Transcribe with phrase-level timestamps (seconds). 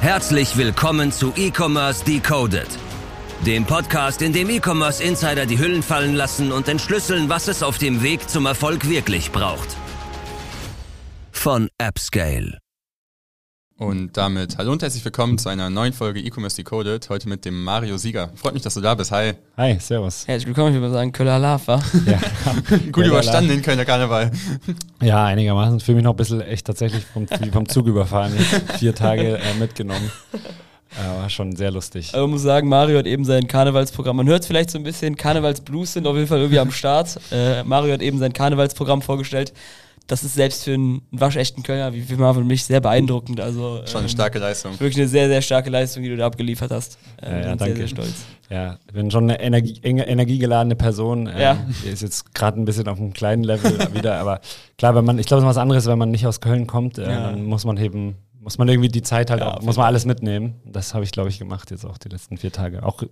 [0.00, 2.68] Herzlich willkommen zu E-Commerce Decoded,
[3.44, 7.78] dem Podcast, in dem E-Commerce Insider die Hüllen fallen lassen und entschlüsseln, was es auf
[7.78, 9.76] dem Weg zum Erfolg wirklich braucht.
[11.32, 12.58] Von AppScale.
[13.78, 17.10] Und damit hallo und herzlich willkommen zu einer neuen Folge E-Commerce Decoded.
[17.10, 18.30] Heute mit dem Mario Sieger.
[18.34, 19.10] Freut mich, dass du da bist.
[19.10, 19.34] Hi.
[19.58, 20.26] Hi, servus.
[20.26, 21.82] Herzlich willkommen, ich würde sagen, Köller Lava.
[22.06, 22.18] Ja,
[22.92, 24.30] Gut überstanden den Kölner Karneval.
[25.02, 25.80] ja einigermaßen.
[25.80, 28.32] Fühle mich noch ein bisschen echt tatsächlich vom, wie vom Zug überfahren.
[28.78, 30.10] Vier Tage äh, mitgenommen.
[30.32, 32.14] Äh, war schon sehr lustig.
[32.14, 34.16] Aber man muss sagen, Mario hat eben sein Karnevalsprogramm.
[34.16, 37.20] Man hört es vielleicht so ein bisschen, Karnevalsblues sind auf jeden Fall irgendwie am Start.
[37.30, 39.52] Äh, Mario hat eben sein Karnevalsprogramm vorgestellt.
[40.06, 43.40] Das ist selbst für einen waschechten Kölner wie für Marvin und mich sehr beeindruckend.
[43.40, 44.72] Also, Schon eine ähm, starke Leistung.
[44.78, 46.98] Wirklich eine sehr, sehr starke Leistung, die du da abgeliefert hast.
[47.20, 47.64] Ähm, Ja, ja, danke.
[47.64, 48.14] Sehr, sehr stolz.
[48.48, 51.26] Ja, ich bin schon eine Energie, energiegeladene Person.
[51.26, 51.58] Äh, Ja.
[51.84, 54.20] die Ist jetzt gerade ein bisschen auf einem kleinen Level wieder.
[54.20, 54.40] Aber
[54.78, 56.98] klar, wenn man, ich glaube, es ist was anderes, wenn man nicht aus Köln kommt.
[56.98, 57.30] Äh, Ja.
[57.32, 60.04] Dann muss man eben, muss man irgendwie die Zeit halt Ja, auch, muss man alles
[60.04, 60.54] mitnehmen.
[60.64, 62.84] Das habe ich, glaube ich, gemacht jetzt auch die letzten vier Tage.
[62.84, 63.02] Auch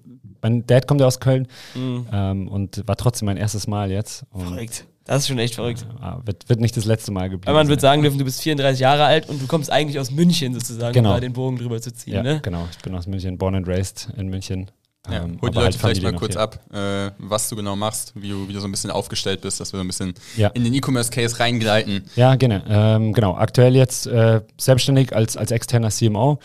[0.42, 2.06] mein Dad kommt ja aus Köln Mhm.
[2.12, 4.24] ähm, und war trotzdem mein erstes Mal jetzt.
[4.30, 4.84] Und, Verrückt.
[5.04, 5.84] Das ist schon echt verrückt.
[6.02, 7.46] äh, wird, wird nicht das letzte Mal geblieben.
[7.46, 10.10] Weil man wird sagen dürfen, du bist 34 Jahre alt und du kommst eigentlich aus
[10.10, 11.10] München sozusagen, Genau.
[11.10, 12.14] um da den Bogen drüber zu ziehen.
[12.14, 12.40] Ja, Ne?
[12.42, 12.66] genau.
[12.70, 14.70] Ich bin aus München, born and raised in München.
[15.10, 16.40] Ja, Ähm, hol die aber Leute halt vielleicht mal kurz hier.
[16.40, 19.60] ab, äh, was du genau machst, wie du, wie du so ein bisschen aufgestellt bist,
[19.60, 20.48] dass wir so ein bisschen Ja.
[20.48, 22.04] in den E-Commerce-Case reingleiten.
[22.16, 22.60] Ja, genau.
[22.66, 23.34] Ähm, genau.
[23.36, 26.38] Aktuell jetzt äh, selbstständig als, als externer CMO.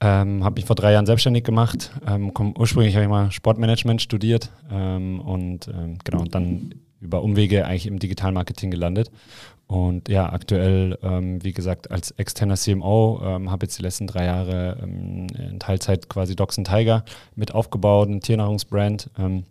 [0.00, 1.90] Ähm, habe mich vor drei Jahren selbstständig gemacht.
[2.06, 6.72] Ähm, komm, ursprünglich habe ich mal Sportmanagement studiert ähm, und ähm, genau und dann
[7.04, 9.10] über Umwege eigentlich im Digitalmarketing gelandet.
[9.66, 14.26] Und ja, aktuell, ähm, wie gesagt, als externer CMO ähm, habe jetzt die letzten drei
[14.26, 19.10] Jahre ähm, in Teilzeit quasi Docs Tiger mit aufgebaut, ein Tiernahrungsbrand.
[19.18, 19.44] Ähm,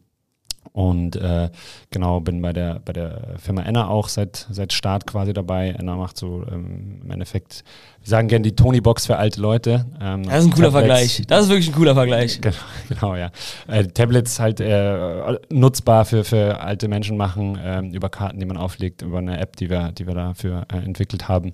[0.73, 1.51] und äh,
[1.91, 5.69] genau, bin bei der, bei der Firma Enna auch seit, seit Start quasi dabei.
[5.69, 7.63] Enna macht so ähm, im Endeffekt,
[8.01, 9.85] wir sagen gerne die Tony-Box für alte Leute.
[10.01, 10.71] Ähm, Das ist ein cooler Tablets.
[10.71, 11.21] Vergleich.
[11.27, 12.41] Das ist wirklich ein cooler Vergleich.
[12.41, 12.55] Genau,
[12.89, 13.29] genau ja.
[13.67, 18.57] Äh, Tablets halt äh, nutzbar für, für alte Menschen machen, ähm, über Karten, die man
[18.57, 21.53] auflegt, über eine App, die wir, die wir dafür äh, entwickelt haben.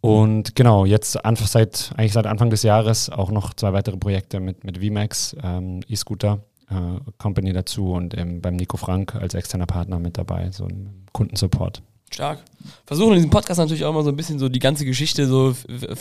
[0.00, 4.38] Und genau, jetzt einfach seit, eigentlich seit Anfang des Jahres auch noch zwei weitere Projekte
[4.38, 6.38] mit, mit VMAX, ähm, E-Scooter
[6.70, 11.06] äh, Company dazu und ähm, beim Nico Frank als externer Partner mit dabei, so ein
[11.12, 11.82] Kundensupport.
[12.12, 12.42] Stark.
[12.86, 15.54] Versuchen in diesem Podcast natürlich auch immer so ein bisschen so die ganze Geschichte, so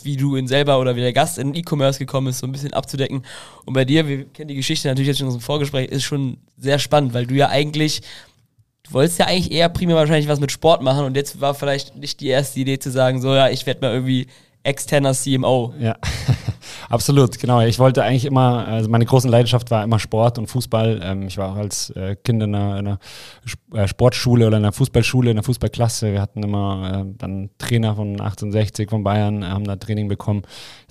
[0.04, 2.74] wie du in selber oder wie der Gast in E-Commerce gekommen ist, so ein bisschen
[2.74, 3.24] abzudecken.
[3.66, 6.38] Und bei dir, wir kennen die Geschichte natürlich jetzt schon aus dem Vorgespräch, ist schon
[6.58, 8.02] sehr spannend, weil du ja eigentlich,
[8.84, 11.96] du wolltest ja eigentlich eher primär wahrscheinlich was mit Sport machen und jetzt war vielleicht
[11.98, 14.28] nicht die erste Idee zu sagen, so ja, ich werde mal irgendwie
[14.64, 15.74] externer CMO.
[15.80, 15.98] Ja,
[16.90, 17.62] absolut, genau.
[17.62, 21.00] Ich wollte eigentlich immer, also meine große Leidenschaft war immer Sport und Fußball.
[21.04, 23.00] Ähm, ich war auch als äh, Kind in einer,
[23.74, 26.12] äh, Sportschule oder in einer Fußballschule, in einer Fußballklasse.
[26.12, 30.44] Wir hatten immer äh, dann Trainer von 1860 von Bayern, äh, haben da Training bekommen.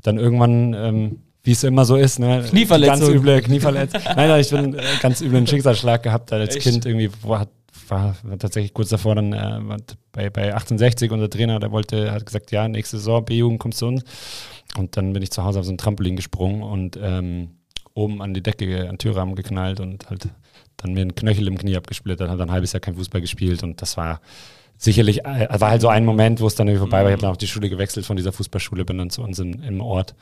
[0.02, 2.44] Dann irgendwann, ähm, wie es immer so ist, ne?
[2.48, 3.00] Knieverletzung.
[3.00, 4.00] Ganz üble Knieverletzung.
[4.16, 6.66] nein, nein, ich bin äh, ganz üblen Schicksalsschlag gehabt als Echt?
[6.66, 7.10] Kind irgendwie.
[7.22, 7.48] Wo hat,
[7.90, 12.12] war, war tatsächlich kurz davor dann äh, hat bei, bei 1860 unser Trainer, der wollte,
[12.12, 14.04] hat gesagt, ja, nächste Saison B-Jugend kommst zu uns.
[14.76, 17.56] Und dann bin ich zu Hause auf so ein Trampolin gesprungen und ähm,
[17.94, 20.28] oben an die Decke, an den Türrahmen geknallt und halt
[20.76, 23.62] dann mir ein Knöchel im Knie abgesplittert, habe dann ein halbes Jahr kein Fußball gespielt
[23.62, 24.20] und das war
[24.76, 27.08] sicherlich, äh, war halt so ein Moment, wo es dann irgendwie vorbei war.
[27.08, 29.62] Ich habe dann auch die Schule gewechselt von dieser Fußballschule, bin dann zu uns in,
[29.62, 30.14] im Ort.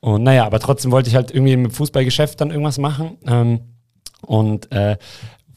[0.00, 3.18] Und naja, aber trotzdem wollte ich halt irgendwie im Fußballgeschäft dann irgendwas machen.
[3.26, 3.60] Ähm,
[4.22, 4.96] und äh,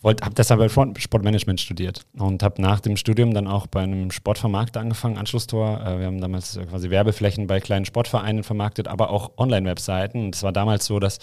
[0.04, 4.12] habe deshalb halt Sport- Sportmanagement studiert und habe nach dem Studium dann auch bei einem
[4.12, 5.82] Sportvermarkter angefangen, Anschlusstor.
[5.82, 10.26] Äh, wir haben damals äh, quasi Werbeflächen bei kleinen Sportvereinen vermarktet, aber auch Online-Webseiten.
[10.26, 11.20] Und es war damals so, dass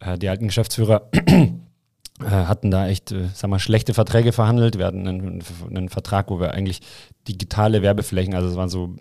[0.00, 1.08] äh, die alten Geschäftsführer
[2.20, 4.76] hatten da echt, sag mal, schlechte Verträge verhandelt.
[4.76, 6.80] Wir hatten einen, einen Vertrag, wo wir eigentlich
[7.26, 8.96] digitale Werbeflächen, also es waren so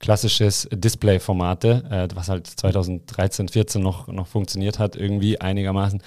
[0.00, 6.02] klassisches Display-Formate, was halt 2013, 14 noch, noch funktioniert hat, irgendwie einigermaßen.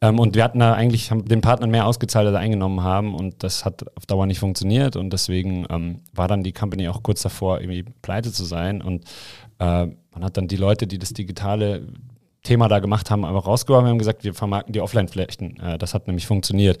[0.00, 3.14] Ähm, und wir hatten da eigentlich den Partnern mehr ausgezahlt, als wir eingenommen haben.
[3.14, 4.96] Und das hat auf Dauer nicht funktioniert.
[4.96, 8.82] Und deswegen ähm, war dann die Company auch kurz davor, irgendwie pleite zu sein.
[8.82, 9.04] Und
[9.58, 11.86] äh, man hat dann die Leute, die das digitale
[12.42, 15.58] Thema da gemacht haben, einfach rausgeworfen und haben gesagt, wir vermarkten die Offline-Flächen.
[15.60, 16.78] Äh, das hat nämlich funktioniert.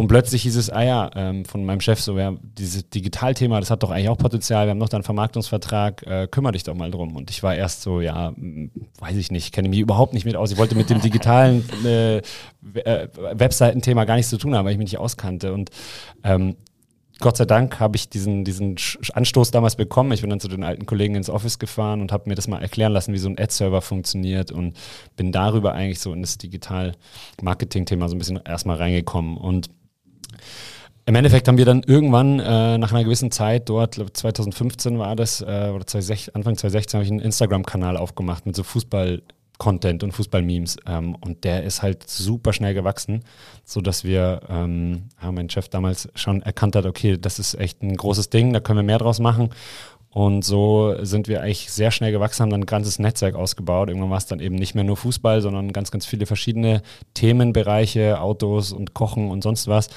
[0.00, 3.70] Und plötzlich hieß es, ah ja, ähm, von meinem Chef so, ja, dieses Digitalthema, das
[3.70, 6.74] hat doch eigentlich auch Potenzial, wir haben noch da einen Vermarktungsvertrag, äh, kümmere dich doch
[6.74, 7.16] mal drum.
[7.16, 10.36] Und ich war erst so, ja, m, weiß ich nicht, kenne mich überhaupt nicht mit
[10.36, 10.52] aus.
[10.52, 14.78] Ich wollte mit dem digitalen äh, äh, Webseitenthema gar nichts zu tun haben, weil ich
[14.78, 15.52] mich nicht auskannte.
[15.52, 15.68] Und
[16.24, 16.56] ähm,
[17.18, 18.76] Gott sei Dank habe ich diesen, diesen
[19.12, 20.12] Anstoß damals bekommen.
[20.12, 22.62] Ich bin dann zu den alten Kollegen ins Office gefahren und habe mir das mal
[22.62, 24.78] erklären lassen, wie so ein Ad-Server funktioniert und
[25.16, 29.36] bin darüber eigentlich so in das Digital-Marketing-Thema so ein bisschen erstmal reingekommen.
[29.36, 29.68] Und
[31.06, 35.16] im Endeffekt haben wir dann irgendwann äh, nach einer gewissen Zeit dort, glaub, 2015 war
[35.16, 39.22] das, äh, oder 2016, Anfang 2016 habe ich einen Instagram-Kanal aufgemacht mit so Fußball-
[39.60, 40.78] Content und Fußball-Memes.
[40.86, 43.22] Ähm, und der ist halt super schnell gewachsen,
[43.64, 47.96] sodass wir, ähm, ja, mein Chef damals schon erkannt hat, okay, das ist echt ein
[47.96, 49.50] großes Ding, da können wir mehr draus machen.
[50.12, 53.88] Und so sind wir eigentlich sehr schnell gewachsen, haben dann ein ganzes Netzwerk ausgebaut.
[53.88, 56.82] Irgendwann war es dann eben nicht mehr nur Fußball, sondern ganz, ganz viele verschiedene
[57.14, 59.88] Themenbereiche, Autos und Kochen und sonst was.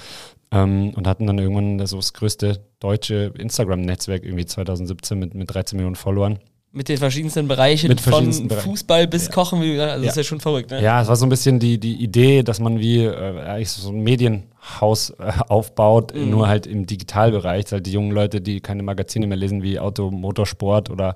[0.51, 5.77] Ähm, und hatten dann irgendwann so das größte deutsche Instagram-Netzwerk irgendwie 2017 mit, mit 13
[5.77, 6.39] Millionen Followern.
[6.75, 8.49] Mit den verschiedensten Bereichen Mit von Bereichen.
[8.49, 9.31] Fußball bis Ja.
[9.31, 9.91] Kochen, wie gesagt.
[9.91, 10.07] Also Ja.
[10.07, 10.81] Das ist ja schon verrückt, ne?
[10.81, 13.89] Ja, es war so ein bisschen die, die Idee, dass man wie äh, eigentlich so
[13.89, 16.31] ein Medienhaus äh, aufbaut, Mhm.
[16.31, 17.71] nur halt im Digitalbereich.
[17.71, 21.15] Halt die jungen Leute, die keine Magazine mehr lesen wie Auto, Motorsport oder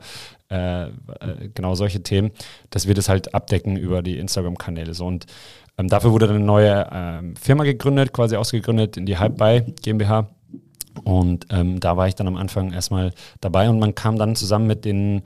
[0.52, 0.90] äh, äh,
[1.56, 2.30] genau solche Themen,
[2.70, 4.94] dass wir das halt abdecken über die Instagram-Kanäle.
[4.94, 5.08] So.
[5.08, 5.26] Und
[5.80, 10.28] ähm, dafür wurde dann eine neue ähm, Firma gegründet, quasi ausgegründet in die Hype-Buy GmbH.
[11.04, 14.68] Und ähm, da war ich dann am Anfang erstmal dabei und man kam dann zusammen
[14.68, 15.24] mit den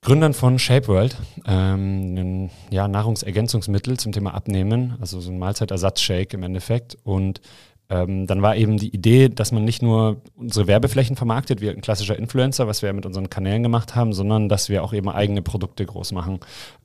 [0.00, 1.16] Gründern von ShapeWorld,
[1.46, 6.96] ähm, ein ja, Nahrungsergänzungsmittel zum Thema Abnehmen, also so ein Mahlzeitersatzshake im Endeffekt.
[7.02, 7.40] Und
[7.90, 11.80] ähm, dann war eben die Idee, dass man nicht nur unsere Werbeflächen vermarktet, wie ein
[11.80, 15.40] klassischer Influencer, was wir mit unseren Kanälen gemacht haben, sondern dass wir auch eben eigene
[15.40, 16.40] Produkte groß machen.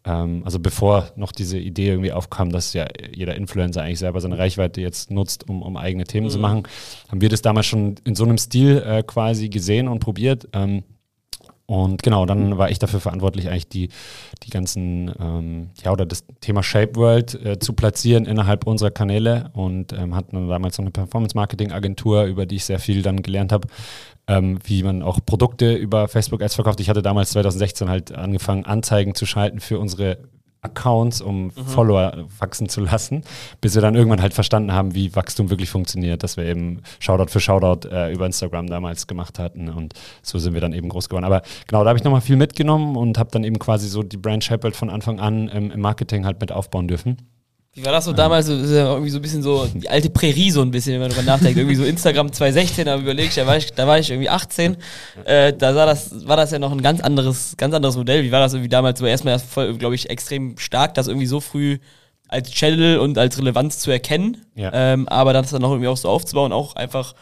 [0.05, 4.37] Ähm, also bevor noch diese Idee irgendwie aufkam, dass ja jeder Influencer eigentlich selber seine
[4.37, 6.63] Reichweite jetzt nutzt, um, um eigene Themen zu machen,
[7.09, 10.47] haben wir das damals schon in so einem Stil äh, quasi gesehen und probiert.
[10.53, 10.83] Ähm,
[11.65, 13.89] und genau, dann war ich dafür verantwortlich, eigentlich die,
[14.43, 19.49] die ganzen, ähm, ja, oder das Thema Shape World äh, zu platzieren innerhalb unserer Kanäle
[19.53, 23.53] und ähm, hatten dann damals noch eine Performance-Marketing-Agentur, über die ich sehr viel dann gelernt
[23.53, 23.67] habe,
[24.27, 26.81] ähm, wie man auch Produkte über Facebook Ads verkauft.
[26.81, 30.17] Ich hatte damals 2016 halt angefangen, Anzeigen zu schalten für unsere
[30.63, 33.21] Accounts, um Follower wachsen zu lassen,
[33.61, 37.29] bis wir dann irgendwann halt verstanden haben, wie Wachstum wirklich funktioniert, dass wir eben Shoutout
[37.29, 41.09] für Shoutout äh, über Instagram damals gemacht hatten und so sind wir dann eben groß
[41.09, 41.25] geworden.
[41.25, 44.17] Aber genau, da habe ich nochmal viel mitgenommen und habe dann eben quasi so die
[44.17, 47.17] Brand Shepherd von Anfang an ähm, im Marketing halt mit aufbauen dürfen.
[47.75, 48.45] Wie war das so damals?
[48.45, 51.01] So, ist ja irgendwie so ein bisschen so die alte Prärie, so ein bisschen, wenn
[51.01, 51.57] man drüber nachdenkt.
[51.57, 54.77] Irgendwie so Instagram 2016, da überlege ich, da war ich, da war ich irgendwie 18.
[55.25, 58.23] Äh, da sah das, war das ja noch ein ganz anderes, ganz anderes Modell.
[58.23, 58.99] Wie war das irgendwie damals?
[58.99, 61.79] So erstmal erst voll, glaube ich, extrem stark, das irgendwie so früh
[62.27, 64.45] als Channel und als Relevanz zu erkennen.
[64.53, 64.69] Ja.
[64.71, 67.15] Ähm, aber das dann auch irgendwie auch so aufzubauen, auch einfach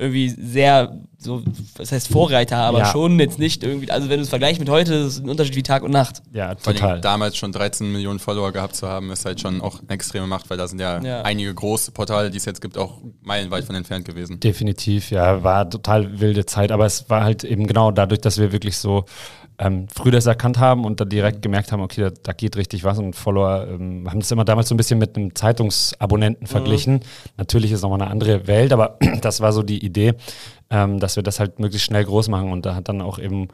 [0.00, 1.42] irgendwie sehr, so,
[1.76, 2.84] was heißt Vorreiter, aber Ja.
[2.86, 5.54] schon jetzt nicht irgendwie, also wenn du es vergleichst mit heute, ist es ein Unterschied
[5.56, 6.22] wie Tag und Nacht.
[6.32, 7.00] Ja, Vor allem total.
[7.02, 10.48] damals schon 13 Millionen Follower gehabt zu haben, ist halt schon auch eine extreme Macht,
[10.48, 11.22] weil da sind ja, Ja.
[11.22, 14.40] einige große Portale, die es jetzt gibt, auch meilenweit von entfernt gewesen.
[14.40, 18.52] Definitiv, ja, war total wilde Zeit, aber es war halt eben genau dadurch, dass wir
[18.52, 19.04] wirklich so
[19.60, 22.82] ähm, früh das erkannt haben und dann direkt gemerkt haben, okay, da, da geht richtig
[22.82, 27.00] was und Follower ähm, haben das immer damals so ein bisschen mit einem Zeitungsabonnenten verglichen.
[27.36, 30.14] Natürlich ist nochmal eine andere Welt, aber das war so die Idee,
[30.70, 33.48] ähm, dass wir das halt möglichst schnell groß machen und da hat dann auch eben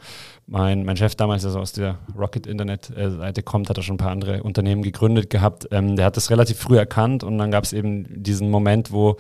[0.47, 3.82] mein, mein Chef damals, der so aus der Rocket Internet äh, Seite kommt, hat er
[3.82, 5.67] schon ein paar andere Unternehmen gegründet gehabt.
[5.73, 9.17] Ähm, der hat das relativ früh erkannt und dann gab es eben diesen Moment, wo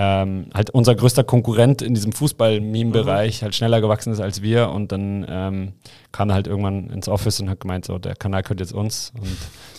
[0.00, 4.92] ähm, halt unser größter Konkurrent in diesem Fußball-Meme-Bereich halt schneller gewachsen ist als wir und
[4.92, 5.72] dann ähm,
[6.12, 9.12] kam er halt irgendwann ins Office und hat gemeint, so der Kanal gehört jetzt uns
[9.20, 9.36] und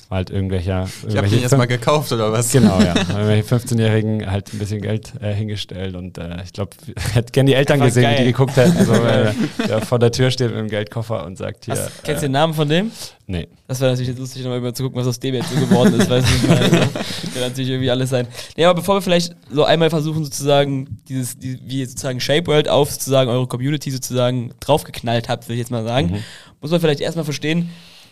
[0.09, 2.51] halt irgendwelcher Ich habe den jetzt mal gekauft oder was?
[2.51, 2.95] Genau, ja.
[2.95, 6.71] Haben Irgendwelche 15-Jährigen halt ein bisschen Geld äh, hingestellt und äh, ich glaube,
[7.13, 8.15] hätte gerne die Eltern gesehen, geil.
[8.19, 9.33] wie die geguckt hätten, so, äh,
[9.67, 11.75] der vor der Tür steht mit dem Geldkoffer und sagt hier.
[11.75, 12.91] Hast, kennst du äh, den Namen von dem?
[13.27, 13.47] nee.
[13.67, 15.93] Das wäre natürlich jetzt lustig, nochmal über zu gucken, was aus dem jetzt so geworden
[15.99, 16.59] ist, weiß ich nicht.
[16.59, 18.27] Also, kann natürlich irgendwie alles sein.
[18.57, 22.47] Nee, aber bevor wir vielleicht so einmal versuchen, sozusagen, dieses, die, wie ihr sozusagen Shape
[22.47, 26.23] World auf sozusagen eure Community sozusagen draufgeknallt habt, würde ich jetzt mal sagen,
[26.61, 27.69] muss man vielleicht erstmal verstehen,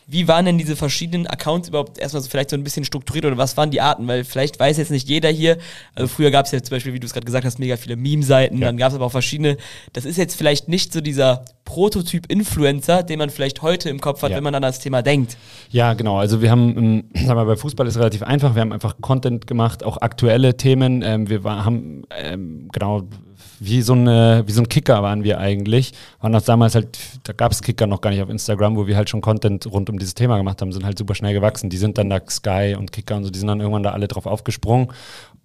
[0.10, 3.38] wie waren denn diese verschiedenen Accounts überhaupt erstmal so vielleicht so ein bisschen strukturiert oder
[3.38, 4.08] was waren die Arten?
[4.08, 5.58] Weil vielleicht weiß jetzt nicht jeder hier,
[5.96, 7.98] also früher gab es ja zum Beispiel, wie du es gerade gesagt hast, mega viele
[7.98, 8.68] Meme-Seiten, Ja.
[8.68, 9.58] dann gab es aber auch verschiedene,
[9.92, 14.32] das ist jetzt vielleicht nicht so dieser Prototyp-Influencer, den man vielleicht heute im Kopf hat,
[14.32, 14.38] Ja.
[14.38, 15.38] wenn man an das Thema denkt.
[15.70, 16.18] Ja, genau.
[16.18, 18.56] Also wir haben, ähm, sag mal, bei Fußball ist relativ einfach.
[18.56, 21.02] Wir haben einfach Content gemacht, auch aktuelle Themen.
[21.02, 23.04] Ähm, wir war, haben ähm, genau
[23.60, 25.94] wie so, eine, wie so ein Kicker waren wir eigentlich.
[26.20, 28.96] Waren das damals halt, da gab es Kicker noch gar nicht auf Instagram, wo wir
[28.96, 31.70] halt schon Content rund um dieses Thema gemacht haben, sind halt super schnell gewachsen.
[31.70, 34.08] Die sind dann da Sky und Kicker und so, die sind dann irgendwann da alle
[34.08, 34.90] drauf aufgesprungen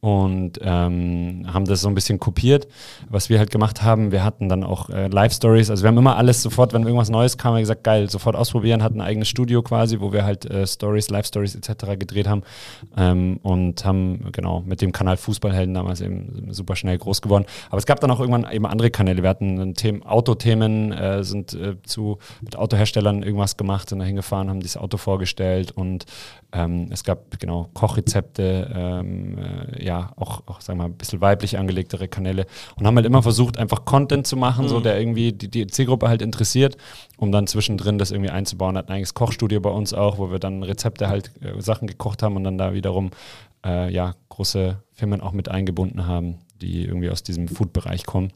[0.02, 2.66] und ähm, haben das so ein bisschen kopiert,
[3.09, 4.11] was wir halt gemacht haben.
[4.11, 7.38] Wir hatten dann auch äh, Live-Stories, also wir haben immer alles sofort, wenn irgendwas Neues
[7.38, 10.44] kam, haben wir gesagt, geil, sofort ausprobieren, hatten ein eigenes Studio quasi, wo wir halt
[10.50, 11.97] äh, Stories, Live-Stories etc.
[12.00, 12.42] gedreht haben
[12.97, 17.44] ähm, und haben genau mit dem Kanal Fußballhelden damals eben super schnell groß geworden.
[17.71, 19.23] Aber es gab dann auch irgendwann eben andere Kanäle.
[19.23, 24.50] Wir hatten Themen, Autothemen, äh, sind äh, zu mit Autoherstellern irgendwas gemacht, sind da hingefahren,
[24.50, 26.06] haben dieses Auto vorgestellt und
[26.52, 31.21] ähm, es gab genau Kochrezepte, ähm, äh, ja, auch, auch sagen wir mal, ein bisschen
[31.21, 32.47] weiblich angelegtere Kanäle
[32.77, 34.69] und haben halt immer versucht, einfach Content zu machen, mhm.
[34.71, 36.79] so der irgendwie die, die Zielgruppe halt interessiert,
[37.19, 38.79] um dann zwischendrin das irgendwie einzubauen.
[38.79, 42.23] Hatten eigentlich das Kochstudio bei uns auch, wo wir dann Rezepte halt äh, Sachen gekocht
[42.23, 43.11] haben und dann da wiederum
[43.67, 48.33] äh, ja, große Firmen auch mit eingebunden haben, die irgendwie aus diesem Food-Bereich kommen.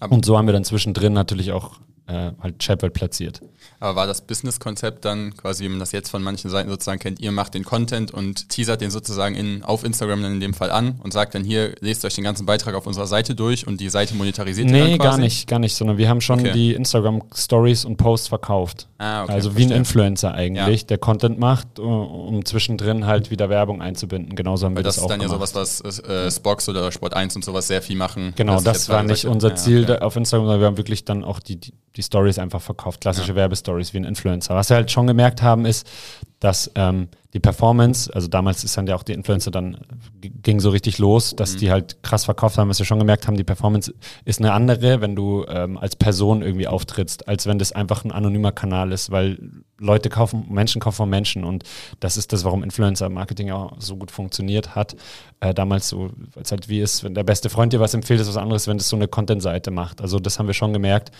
[0.00, 3.40] Aber und so haben wir dann zwischendrin natürlich auch äh, halt Chapel platziert.
[3.80, 7.20] Aber war das Business-Konzept dann quasi, wie man das jetzt von manchen Seiten sozusagen kennt,
[7.20, 10.70] ihr macht den Content und teasert den sozusagen in, auf Instagram dann in dem Fall
[10.70, 13.80] an und sagt dann hier, lest euch den ganzen Beitrag auf unserer Seite durch und
[13.80, 14.98] die Seite monetarisiert nee, dann quasi?
[14.98, 16.52] gar nicht, gar nicht, sondern wir haben schon okay.
[16.52, 18.88] die Instagram-Stories und Posts verkauft.
[18.98, 20.86] Ah, okay, also wie ein Influencer eigentlich, ja.
[20.86, 24.34] der Content macht, um zwischendrin halt wieder Werbung einzubinden.
[24.34, 25.54] Genauso haben Weil wir das, das auch Das ist dann gemacht.
[25.54, 28.32] ja sowas, was äh, Spox oder Sport 1 und sowas sehr viel machen.
[28.36, 30.02] Genau, das, war nicht unser Ziel ja, okay.
[30.02, 33.32] auf Instagram, sondern wir haben wirklich dann auch die, die die Stories einfach verkauft, klassische
[33.32, 33.36] ja.
[33.58, 34.54] Werbestories wie ein Influencer.
[34.54, 35.86] Was wir halt schon gemerkt haben, ist,
[36.40, 39.78] dass ähm, die Performance, also damals ist dann ja auch die Influencer dann
[40.20, 41.58] ging so richtig los, dass mhm.
[41.58, 43.92] die halt krass verkauft haben, was wir schon gemerkt haben, die Performance
[44.24, 48.12] ist eine andere, wenn du ähm, als Person irgendwie auftrittst, als wenn das einfach ein
[48.12, 49.38] anonymer Kanal ist, weil
[49.78, 51.64] Leute kaufen, Menschen kaufen von Menschen und
[52.00, 54.96] das ist das, warum Influencer-Marketing auch so gut funktioniert hat.
[55.40, 58.28] Äh, damals so, als halt wie ist, wenn der beste Freund dir was empfiehlt, ist
[58.28, 60.00] was anderes, wenn das so eine Content-Seite macht.
[60.00, 61.12] Also das haben wir schon gemerkt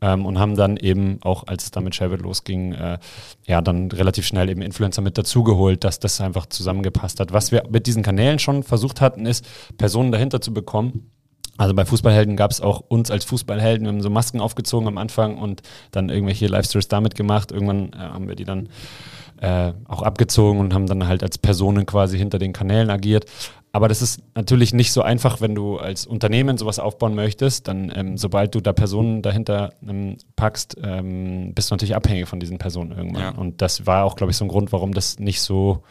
[0.00, 2.98] ähm, und haben dann eben auch, als es dann mit Shabbat losging, äh,
[3.46, 7.32] ja, dann relativ schnell eben Influencer mit dazugeholt, dass das einfach zusammengepasst hat.
[7.32, 9.46] Was wir mit diesen Kanälen schon versucht hatten, ist,
[9.78, 11.10] Personen dahinter zu bekommen.
[11.56, 14.98] Also bei Fußballhelden gab es auch uns als Fußballhelden, wir haben so Masken aufgezogen am
[14.98, 17.52] Anfang und dann irgendwelche Live-Stories damit gemacht.
[17.52, 18.68] Irgendwann äh, haben wir die dann
[19.44, 23.26] äh, auch abgezogen und haben dann halt als Personen quasi hinter den Kanälen agiert.
[23.72, 27.66] Aber das ist natürlich nicht so einfach, wenn du als Unternehmen sowas aufbauen möchtest.
[27.66, 32.38] Dann, ähm, sobald du da Personen dahinter ähm, packst, ähm, bist du natürlich abhängig von
[32.38, 33.22] diesen Personen irgendwann.
[33.22, 33.30] Ja.
[33.30, 35.82] Und das war auch, glaube ich, so ein Grund, warum das nicht so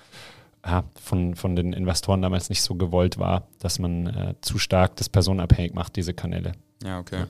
[0.65, 4.95] ja, von, von den Investoren damals nicht so gewollt war, dass man äh, zu stark
[4.95, 6.53] das personenabhängig macht, diese Kanäle.
[6.83, 7.25] Ja, okay.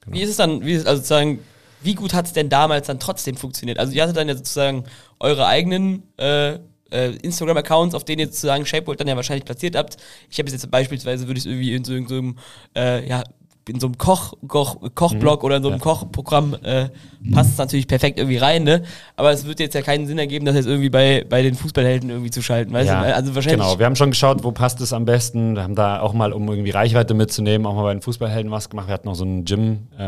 [0.00, 0.16] Genau.
[0.16, 1.38] Wie ist es dann, wie ist, also sozusagen,
[1.82, 3.78] wie gut hat es denn damals dann trotzdem funktioniert?
[3.78, 4.84] Also ihr hattet dann ja sozusagen
[5.18, 6.58] eure eigenen äh,
[6.90, 9.96] äh, Instagram-Accounts, auf denen ihr sozusagen Shapeworld dann ja wahrscheinlich platziert habt.
[10.30, 12.38] Ich habe jetzt beispielsweise, würde ich es irgendwie in so, in einem,
[12.76, 13.24] äh, ja,
[13.68, 15.46] in so einem Koch, Koch, Kochblog mhm.
[15.46, 15.84] oder in so einem ja.
[15.84, 16.88] Kochprogramm äh,
[17.32, 18.82] passt es natürlich perfekt irgendwie rein, ne?
[19.16, 22.10] Aber es wird jetzt ja keinen Sinn ergeben, das jetzt irgendwie bei, bei den Fußballhelden
[22.10, 23.14] irgendwie zu schalten, weißt ja, du?
[23.14, 23.60] Also wahrscheinlich.
[23.60, 25.54] Genau, wir haben schon geschaut, wo passt es am besten.
[25.54, 28.68] Wir haben da auch mal, um irgendwie Reichweite mitzunehmen, auch mal bei den Fußballhelden was
[28.68, 28.88] gemacht.
[28.88, 29.98] Wir hatten noch so einen Gym-Shake,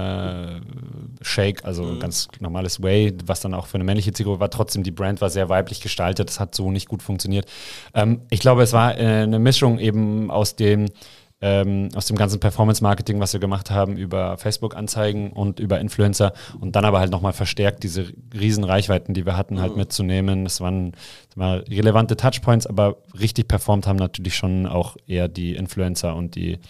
[1.63, 2.01] äh, also mhm.
[2.01, 4.51] ganz normales Way, was dann auch für eine männliche Zielgruppe war.
[4.51, 6.29] Trotzdem, die Brand war sehr weiblich gestaltet.
[6.29, 7.47] Das hat so nicht gut funktioniert.
[7.95, 10.87] Ähm, ich glaube, es war äh, eine Mischung eben aus dem
[11.45, 16.75] ähm, aus dem ganzen Performance-Marketing, was wir gemacht haben, über Facebook-Anzeigen und über Influencer und
[16.75, 19.81] dann aber halt nochmal verstärkt diese riesen Reichweiten, die wir hatten, halt mhm.
[19.81, 20.45] mitzunehmen.
[20.45, 20.93] Das waren,
[21.37, 26.61] waren relevante Touchpoints, aber richtig performt haben natürlich schon auch eher die Influencer und die,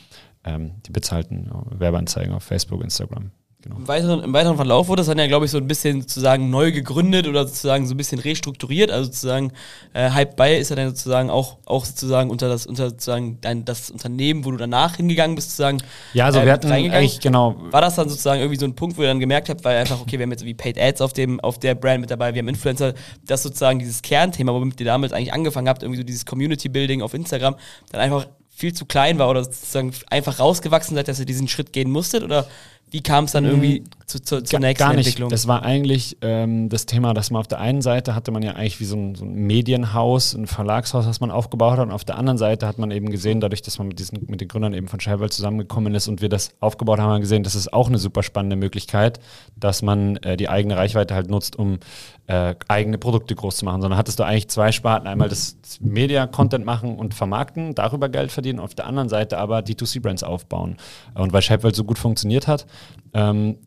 [0.42, 3.30] ähm, die bezahlten Werbeanzeigen auf Facebook, Instagram.
[3.64, 3.76] Genau.
[3.76, 6.50] Im, weiteren, Im weiteren Verlauf wurde das dann ja, glaube ich, so ein bisschen sozusagen
[6.50, 8.90] neu gegründet oder sozusagen so ein bisschen restrukturiert.
[8.90, 9.52] Also sozusagen
[9.94, 13.64] äh, Hype Buy ist ja dann sozusagen auch, auch sozusagen unter das unter sozusagen dein,
[13.64, 15.78] das Unternehmen, wo du danach hingegangen bist, sozusagen.
[16.12, 17.56] Ja, also äh, wir hatten eigentlich genau.
[17.70, 19.98] War das dann sozusagen irgendwie so ein Punkt, wo ihr dann gemerkt habt, weil einfach,
[19.98, 22.40] okay, wir haben jetzt irgendwie Paid Ads auf dem, auf der Brand mit dabei, wir
[22.40, 22.92] haben Influencer,
[23.24, 27.00] das sozusagen dieses Kernthema, womit ihr damals eigentlich angefangen habt, irgendwie so dieses Community Building
[27.00, 27.56] auf Instagram,
[27.90, 31.72] dann einfach viel zu klein war oder sozusagen einfach rausgewachsen seid, dass ihr diesen Schritt
[31.72, 32.22] gehen musstet?
[32.22, 32.46] Oder
[32.94, 33.84] wie kam es dann irgendwie mhm.
[34.06, 35.06] Zu, zu, zur nächsten Gar nicht.
[35.06, 35.30] Entwicklung?
[35.30, 38.52] Das war eigentlich ähm, das Thema, dass man auf der einen Seite hatte man ja
[38.52, 41.86] eigentlich wie so ein, so ein, Medienhaus, ein Verlagshaus, das man aufgebaut hat.
[41.86, 44.40] Und auf der anderen Seite hat man eben gesehen, dadurch, dass man mit, diesen, mit
[44.40, 47.42] den Gründern eben von Scheiwald zusammengekommen ist und wir das aufgebaut haben, haben wir gesehen,
[47.42, 49.20] das ist auch eine super spannende Möglichkeit,
[49.56, 51.78] dass man äh, die eigene Reichweite halt nutzt, um
[52.26, 53.80] äh, eigene Produkte groß zu machen.
[53.80, 55.06] Sondern hattest du eigentlich zwei Sparten.
[55.06, 58.60] Einmal das, Media-Content machen und vermarkten, darüber Geld verdienen.
[58.60, 60.76] Auf der anderen Seite aber D2C-Brands aufbauen.
[61.14, 62.66] Und weil Scheiwald so gut funktioniert hat,
[63.14, 63.58] ähm,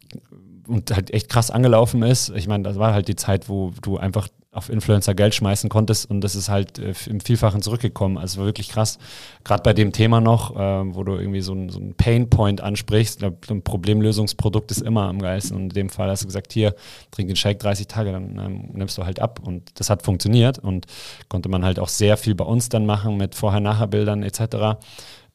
[0.68, 2.30] und halt echt krass angelaufen ist.
[2.36, 6.10] Ich meine, das war halt die Zeit, wo du einfach auf Influencer Geld schmeißen konntest
[6.10, 8.18] und das ist halt äh, im Vielfachen zurückgekommen.
[8.18, 8.98] Also war wirklich krass.
[9.44, 12.62] Gerade bei dem Thema noch, äh, wo du irgendwie so ein, so ein Pain Point
[12.62, 15.56] ansprichst, ein Problemlösungsprodukt ist immer am geilsten.
[15.56, 16.74] Und in dem Fall hast du gesagt, hier,
[17.12, 19.40] trink den Shake 30 Tage, dann ähm, nimmst du halt ab.
[19.44, 20.88] Und das hat funktioniert und
[21.30, 24.78] konnte man halt auch sehr viel bei uns dann machen mit Vorher-Nachher-Bildern etc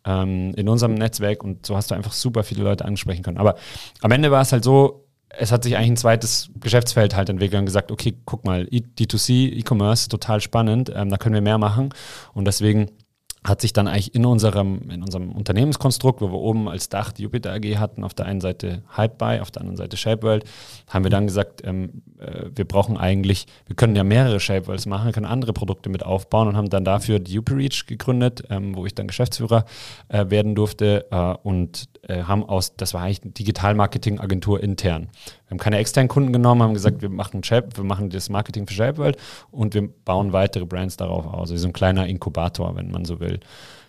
[0.04, 3.38] ähm, in unserem Netzwerk und so hast du einfach super viele Leute ansprechen können.
[3.38, 3.56] Aber
[4.00, 5.01] am Ende war es halt so,
[5.38, 9.50] es hat sich eigentlich ein zweites Geschäftsfeld halt entwickelt und gesagt, okay, guck mal, D2C,
[9.52, 11.90] E-Commerce, total spannend, ähm, da können wir mehr machen.
[12.34, 12.90] Und deswegen
[13.44, 17.22] hat sich dann eigentlich in unserem, in unserem Unternehmenskonstrukt, wo wir oben als Dach die
[17.22, 20.44] Jupiter AG hatten, auf der einen Seite Hypebuy, auf der anderen Seite Shapeworld,
[20.88, 25.10] haben wir dann gesagt, ähm, äh, wir brauchen eigentlich, wir können ja mehrere Shapeworlds machen,
[25.12, 28.94] können andere Produkte mit aufbauen und haben dann dafür die UPReach gegründet, ähm, wo ich
[28.94, 29.64] dann Geschäftsführer
[30.08, 35.08] äh, werden durfte äh, und äh, haben aus, das war eigentlich eine Digital-Marketing-Agentur intern.
[35.52, 38.66] Wir haben keine externen Kunden genommen, haben gesagt, wir machen Shape, wir machen das Marketing
[38.66, 39.18] für Shapeworld
[39.50, 41.50] und wir bauen weitere Brands darauf aus.
[41.50, 43.38] Also so ein kleiner Inkubator, wenn man so will.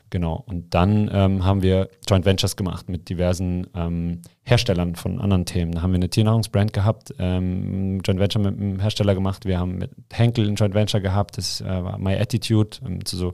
[0.10, 0.44] Genau.
[0.46, 5.72] Und dann ähm, haben wir Joint Ventures gemacht mit diversen ähm, Herstellern von anderen Themen.
[5.72, 9.46] Da haben wir eine Tiernahrungsbrand gehabt, ähm, Joint Venture mit einem Hersteller gemacht.
[9.46, 13.16] Wir haben mit Henkel ein Joint Venture gehabt, das äh, war My Attitude, ähm, zu
[13.16, 13.34] so,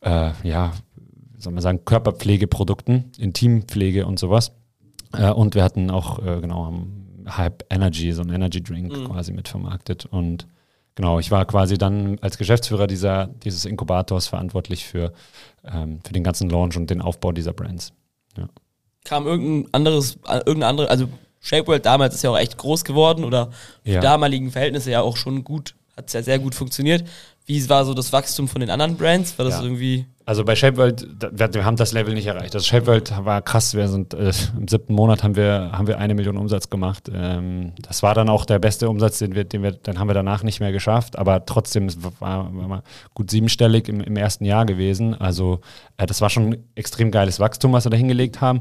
[0.00, 0.72] äh, ja,
[1.36, 4.50] soll man sagen, Körperpflegeprodukten, Intimpflege und sowas.
[5.12, 6.98] Äh, und wir hatten auch, äh, genau, haben
[7.36, 9.04] Hype Energy, so ein Energy Drink Mhm.
[9.06, 10.06] quasi mit vermarktet.
[10.06, 10.46] Und
[10.94, 15.12] genau, ich war quasi dann als Geschäftsführer dieser, dieses Inkubators verantwortlich für,
[15.64, 17.92] ähm, für den ganzen Launch und den Aufbau dieser Brands.
[19.04, 21.08] Kam irgendein anderes, äh, irgendeine andere, also
[21.40, 23.50] Shapeworld damals ist ja auch echt groß geworden oder
[23.84, 24.00] für Ja.
[24.00, 27.04] damaligen Verhältnisse ja auch schon gut, hat es ja sehr gut funktioniert.
[27.48, 29.38] Wie war so das Wachstum von den anderen Brands?
[29.38, 29.62] War das Ja.
[29.62, 30.04] irgendwie.
[30.26, 32.54] Also bei Shapeworld, wir, haben das Level nicht erreicht.
[32.54, 33.72] Das Shapeworld war krass.
[33.72, 37.10] Wir sind äh, im siebten Monat haben wir haben wir eine Million Umsatz gemacht.
[37.10, 40.12] Ähm, das war dann auch der beste Umsatz, den wir, den wir, dann haben wir
[40.12, 41.18] danach nicht mehr geschafft.
[41.18, 42.82] Aber trotzdem es war, war
[43.14, 45.14] gut siebenstellig im, im ersten Jahr gewesen.
[45.14, 45.60] Also
[45.96, 48.60] äh, das war schon extrem geiles Wachstum, was wir da hingelegt haben.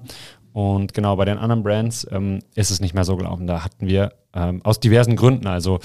[0.53, 3.45] Und genau bei den anderen Brands ähm, ist es nicht mehr so gelaufen.
[3.45, 5.79] Da hatten wir ähm, aus diversen Gründen, also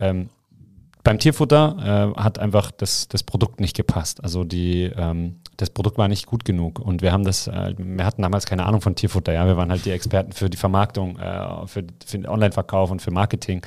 [0.00, 0.30] ähm,
[1.08, 4.22] beim Tierfutter äh, hat einfach das, das Produkt nicht gepasst.
[4.22, 6.80] Also die, ähm, das Produkt war nicht gut genug.
[6.80, 9.46] Und wir haben das, äh, wir hatten damals keine Ahnung von Tierfutter, ja.
[9.46, 13.10] Wir waren halt die Experten für die Vermarktung, äh, für, für den Online-Verkauf und für
[13.10, 13.62] Marketing.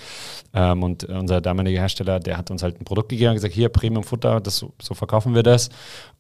[0.54, 3.70] Ähm, und unser damaliger Hersteller, der hat uns halt ein Produkt gegeben und gesagt, hier
[3.70, 5.70] Premium-Futter, das so, verkaufen wir das.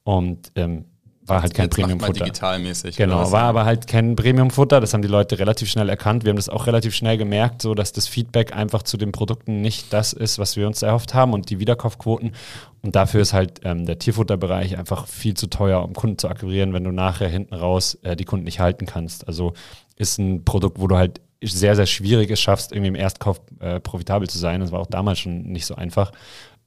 [0.03, 0.85] Und ähm,
[1.31, 2.25] war halt kein Premium-Futter.
[2.25, 2.95] digitalmäßig.
[2.95, 4.79] Genau, war aber halt kein Premium-Futter.
[4.79, 6.23] Das haben die Leute relativ schnell erkannt.
[6.23, 9.61] Wir haben das auch relativ schnell gemerkt, so dass das Feedback einfach zu den Produkten
[9.61, 12.33] nicht das ist, was wir uns erhofft haben und die Wiederkaufquoten.
[12.81, 16.73] Und dafür ist halt ähm, der Tierfutterbereich einfach viel zu teuer, um Kunden zu akquirieren,
[16.73, 19.27] wenn du nachher hinten raus äh, die Kunden nicht halten kannst.
[19.27, 19.53] Also
[19.95, 23.79] ist ein Produkt, wo du halt sehr, sehr schwierig es schaffst, irgendwie im Erstkauf äh,
[23.79, 24.61] profitabel zu sein.
[24.61, 26.11] Das war auch damals schon nicht so einfach.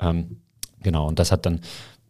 [0.00, 0.40] Ähm,
[0.82, 1.60] genau, und das hat dann,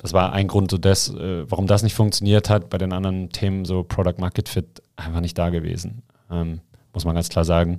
[0.04, 3.30] das war ein Grund, so das, äh, warum das nicht funktioniert hat, bei den anderen
[3.30, 6.02] Themen so Product Market Fit einfach nicht da gewesen.
[6.30, 6.60] Ähm,
[6.92, 7.78] muss man ganz klar sagen.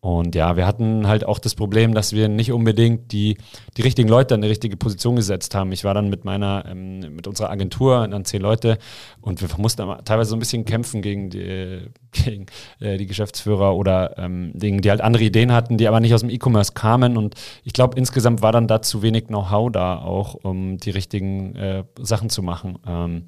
[0.00, 3.36] Und ja, wir hatten halt auch das Problem, dass wir nicht unbedingt die,
[3.76, 5.72] die richtigen Leute an die richtige Position gesetzt haben.
[5.72, 8.78] Ich war dann mit meiner, ähm, mit unserer Agentur, dann zehn Leute,
[9.20, 11.80] und wir mussten teilweise so ein bisschen kämpfen gegen die,
[12.12, 12.46] gegen,
[12.80, 16.20] äh, die Geschäftsführer oder ähm, gegen, die halt andere Ideen hatten, die aber nicht aus
[16.20, 17.18] dem E-Commerce kamen.
[17.18, 17.34] Und
[17.64, 21.84] ich glaube, insgesamt war dann da zu wenig Know-how da auch, um die richtigen äh,
[21.98, 22.78] Sachen zu machen.
[22.86, 23.24] Ähm,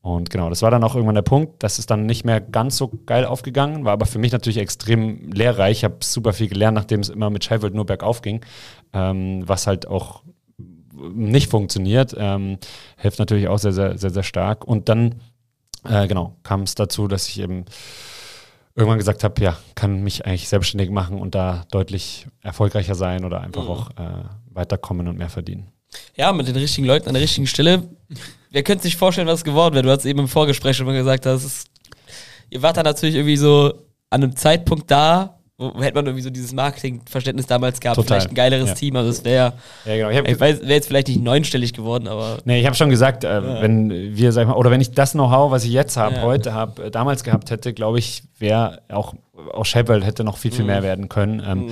[0.00, 1.62] und genau, das war dann auch irgendwann der Punkt.
[1.62, 5.30] Das ist dann nicht mehr ganz so geil aufgegangen, war aber für mich natürlich extrem
[5.32, 5.78] lehrreich.
[5.78, 8.44] Ich habe super viel gelernt, nachdem es immer mit Sheffield nur bergauf ging,
[8.92, 10.22] ähm, was halt auch
[10.94, 12.14] nicht funktioniert.
[12.16, 12.58] Ähm,
[12.96, 14.64] hilft natürlich auch sehr, sehr, sehr, sehr stark.
[14.64, 15.16] Und dann,
[15.84, 17.64] äh, genau, kam es dazu, dass ich eben
[18.74, 23.40] irgendwann gesagt habe, ja, kann mich eigentlich selbstständig machen und da deutlich erfolgreicher sein oder
[23.40, 23.70] einfach Mhm.
[23.70, 25.72] auch äh, weiterkommen und mehr verdienen.
[26.16, 27.84] Ja, mit den richtigen Leuten an der richtigen Stelle.
[28.50, 29.84] Wer könnte sich vorstellen, was geworden wäre?
[29.84, 31.64] Du hast eben im Vorgespräch schon mal gesagt, dass
[32.50, 33.72] ihr wart da natürlich irgendwie so
[34.10, 38.30] an einem Zeitpunkt da, wo, hätte man irgendwie so dieses Marketingverständnis damals gehabt, Total, vielleicht
[38.30, 38.74] ein geileres ja.
[38.74, 40.10] Team, also es wäre, Ja, genau.
[40.10, 43.24] Ich ich weiß, wäre jetzt vielleicht nicht neunstellig geworden, aber Nee, ich habe schon gesagt,
[43.24, 46.16] äh, wenn wir, sag ich mal, oder wenn ich das Know-how, was ich jetzt habe,
[46.16, 46.22] Ja.
[46.22, 49.14] heute habe, äh, damals gehabt hätte, glaube ich, wäre auch,
[49.52, 51.42] auch Sheffield hätte noch viel, viel mehr werden können.
[51.46, 51.70] Ähm,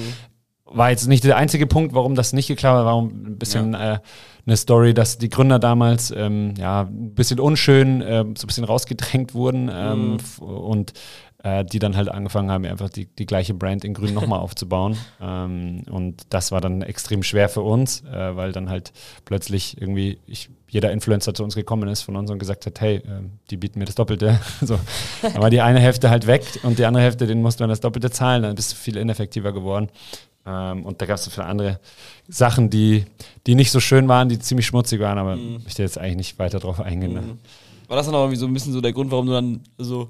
[0.77, 3.99] War jetzt nicht der einzige Punkt, warum das nicht geklappt hat, war ein bisschen äh,
[4.47, 8.65] eine Story, dass die Gründer damals ähm, ja ein bisschen unschön, äh, so ein bisschen
[8.65, 10.93] rausgedrängt wurden ähm, f- und
[11.43, 14.97] äh, die dann halt angefangen haben, einfach die, die gleiche Brand in Grün nochmal aufzubauen.
[15.21, 18.93] Ähm, und das war dann extrem schwer für uns, äh, weil dann halt
[19.25, 23.03] plötzlich irgendwie ich, jeder Influencer zu uns gekommen ist von uns und gesagt hat, hey,
[23.07, 24.41] ähm, die bieten mir das Doppelte.
[24.61, 24.79] so.
[25.35, 27.81] War die eine Hälfte halt weg und die andere Hälfte, den musst du dann das
[27.81, 29.89] Doppelte zahlen, dann bist du viel ineffektiver geworden.
[30.47, 31.81] Ähm, und da gab es so viele andere
[32.29, 33.05] Sachen, die,
[33.47, 36.39] die nicht so schön waren, die ziemlich schmutzig waren, aber ich möchte jetzt eigentlich nicht
[36.39, 37.15] weiter drauf eingehen.
[37.15, 37.39] Ne?
[37.89, 40.09] war das dann auch irgendwie so ein bisschen so der Grund, warum du dann so,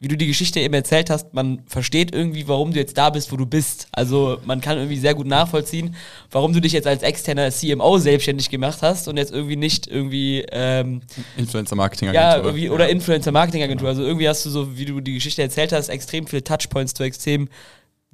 [0.00, 3.32] wie du die Geschichte eben erzählt hast, man versteht irgendwie, warum du jetzt da bist,
[3.32, 3.88] wo du bist.
[3.92, 5.94] Also man kann irgendwie sehr gut nachvollziehen,
[6.30, 10.44] warum du dich jetzt als externer CMO selbstständig gemacht hast und jetzt irgendwie nicht irgendwie
[10.50, 11.00] ähm,
[11.38, 12.22] Influencer-Marketing-Agentur.
[12.22, 13.88] Ja, irgendwie, oder Influencer-Marketing-Agentur.
[13.88, 17.02] Also irgendwie hast du so, wie du die Geschichte erzählt hast, extrem viele Touchpoints zu
[17.02, 17.48] extrem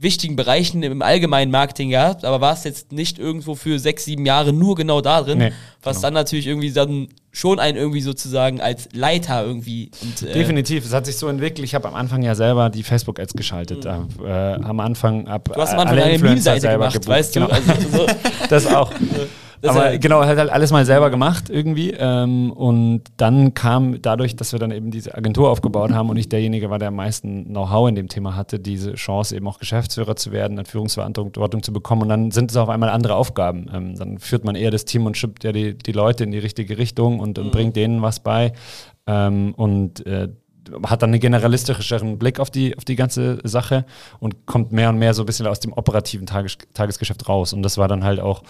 [0.01, 4.53] wichtigen Bereichen im allgemeinen Marketing gehabt, aber warst jetzt nicht irgendwo für sechs, sieben Jahre
[4.53, 6.07] nur genau da drin, Nee, was genau.
[6.07, 9.91] dann natürlich irgendwie dann schon einen irgendwie sozusagen als Leiter irgendwie.
[10.01, 11.65] Und, äh, Definitiv, es hat sich so entwickelt.
[11.65, 13.85] Ich habe am Anfang ja selber die Facebook-Ads geschaltet.
[13.85, 14.25] Mhm.
[14.25, 15.51] Äh, am Anfang ab.
[15.55, 17.09] Du hast am Anfang eine Meme-Seite gemacht, gebucht.
[17.09, 17.41] weißt du?
[17.41, 17.53] Genau.
[17.53, 18.07] Also, so.
[18.49, 18.91] das auch.
[19.61, 21.90] Das aber genau, hat halt alles mal selber gemacht irgendwie.
[21.90, 26.29] Ähm, und dann kam dadurch, dass wir dann eben diese Agentur aufgebaut haben und ich
[26.29, 30.16] derjenige war, der am meisten Know-how in dem Thema hatte, diese Chance eben auch Geschäftsführer
[30.16, 32.03] zu werden, eine Führungsverantwortung zu bekommen.
[32.03, 33.70] Und dann sind es auf einmal andere Aufgaben.
[33.73, 36.38] Ähm, dann führt man eher das Team und schippt ja die, die Leute in die
[36.38, 37.51] richtige Richtung und, und mhm.
[37.51, 38.53] bringt denen was bei.
[39.07, 40.29] Ähm, und äh,
[40.85, 43.85] hat dann einen generalistischeren Blick auf die, auf die ganze Sache
[44.18, 47.53] und kommt mehr und mehr so ein bisschen aus dem operativen Tages, Tagesgeschäft raus.
[47.53, 48.42] Und das war dann halt auch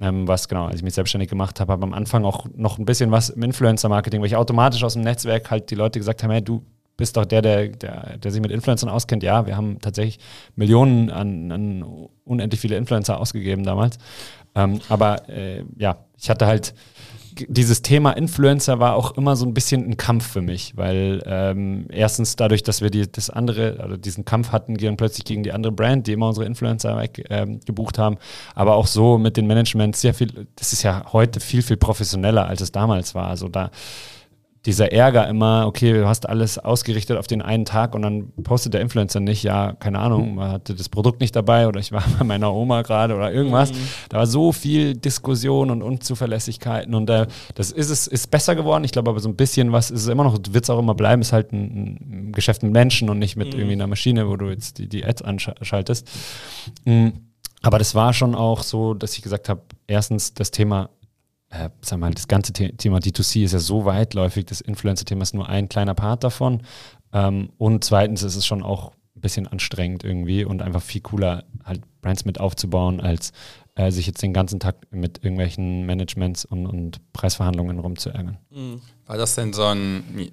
[0.00, 2.84] ähm, was genau, als ich mich selbstständig gemacht habe, habe am Anfang auch noch ein
[2.84, 6.34] bisschen was im Influencer-Marketing, weil ich automatisch aus dem Netzwerk halt die Leute gesagt habe,
[6.34, 6.62] hey, du
[6.96, 9.22] bist doch der, der, der, der sich mit Influencern auskennt.
[9.22, 10.18] Ja, wir haben tatsächlich
[10.54, 13.98] Millionen an, an unendlich viele Influencer ausgegeben damals.
[14.54, 16.74] Ähm, aber äh, ja, ich hatte halt
[17.48, 21.86] dieses Thema Influencer war auch immer so ein bisschen ein Kampf für mich, weil ähm,
[21.90, 25.52] erstens dadurch, dass wir die, das andere, also diesen Kampf hatten, gehen plötzlich gegen die
[25.52, 28.16] andere Brand, die immer unsere Influencer ähm, gebucht haben,
[28.54, 32.46] aber auch so mit den Management sehr viel, das ist ja heute viel, viel professioneller,
[32.46, 33.28] als es damals war.
[33.28, 33.70] Also da
[34.66, 38.74] dieser Ärger immer, okay, du hast alles ausgerichtet auf den einen Tag und dann postet
[38.74, 42.02] der Influencer nicht, ja, keine Ahnung, man hatte das Produkt nicht dabei oder ich war
[42.18, 43.72] bei meiner Oma gerade oder irgendwas.
[43.72, 43.76] Mhm.
[44.08, 48.82] Da war so viel Diskussion und Unzuverlässigkeiten und äh, das ist es, ist besser geworden.
[48.82, 50.94] Ich glaube aber so ein bisschen was ist es immer noch, wird es auch immer
[50.94, 53.60] bleiben, ist halt ein, ein, Geschäft mit Menschen und nicht mit mhm.
[53.60, 56.10] irgendwie einer Maschine, wo du jetzt die, die Ads anschaltest.
[56.84, 57.12] Mhm.
[57.62, 60.90] Aber das war schon auch so, dass ich gesagt habe, erstens das Thema
[61.50, 65.48] äh, sag mal, das ganze Thema D2C ist ja so weitläufig, das Influencer-Thema ist nur
[65.48, 66.62] ein kleiner Part davon.
[67.12, 71.44] Ähm, und zweitens ist es schon auch ein bisschen anstrengend irgendwie und einfach viel cooler,
[71.64, 73.32] halt Brands mit aufzubauen, als
[73.74, 78.38] äh, sich jetzt den ganzen Tag mit irgendwelchen Managements und, und Preisverhandlungen rumzuärgern.
[78.50, 78.80] Mhm.
[79.06, 80.30] War das denn so ein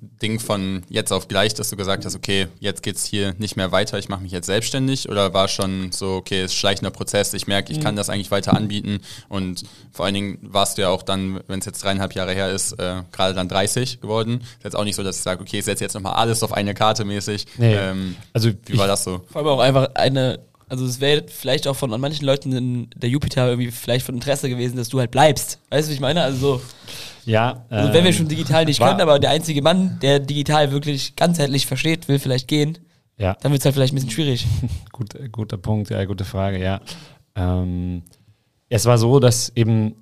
[0.00, 3.56] Ding von jetzt auf gleich, dass du gesagt hast, okay, jetzt geht es hier nicht
[3.56, 6.90] mehr weiter, ich mache mich jetzt selbstständig oder war schon so, okay, es ist schleichender
[6.90, 7.98] Prozess, ich merke, ich kann mhm.
[7.98, 11.66] das eigentlich weiter anbieten und vor allen Dingen warst du ja auch dann, wenn es
[11.66, 14.40] jetzt dreieinhalb Jahre her ist, äh, gerade dann 30 geworden.
[14.58, 16.52] Ist jetzt auch nicht so, dass ich sage, okay, ich setze jetzt nochmal alles auf
[16.52, 17.46] eine Karte mäßig.
[17.56, 17.74] Nee.
[17.74, 19.22] Ähm, also wie war das so?
[19.30, 22.90] Vor allem auch einfach eine also es wäre vielleicht auch von an manchen Leuten in
[22.94, 25.58] der Jupiter irgendwie vielleicht von Interesse gewesen, dass du halt bleibst.
[25.70, 26.22] Weißt du, was ich meine?
[26.22, 26.62] Also so.
[27.28, 27.66] Ja.
[27.68, 31.14] Also wenn wir ähm, schon digital nicht können, aber der einzige Mann, der digital wirklich
[31.14, 32.78] ganzheitlich versteht, will vielleicht gehen.
[33.18, 33.36] Ja.
[33.40, 34.46] Dann wird es halt vielleicht ein bisschen schwierig.
[34.92, 36.80] Gut, guter Punkt, ja, gute Frage, ja.
[37.34, 38.02] Ähm,
[38.68, 39.94] es war so, dass eben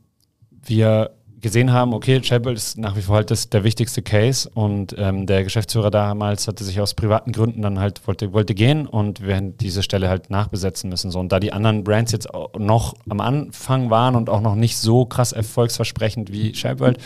[0.51, 4.95] wir gesehen haben, okay, Chapel ist nach wie vor halt das, der wichtigste Case und
[4.99, 9.25] ähm, der Geschäftsführer damals hatte sich aus privaten Gründen dann halt wollte, wollte gehen und
[9.27, 11.11] wir hätten diese Stelle halt nachbesetzen müssen.
[11.11, 11.19] So.
[11.21, 15.05] Und da die anderen Brands jetzt noch am Anfang waren und auch noch nicht so
[15.05, 16.99] krass erfolgsversprechend wie Shapeworld,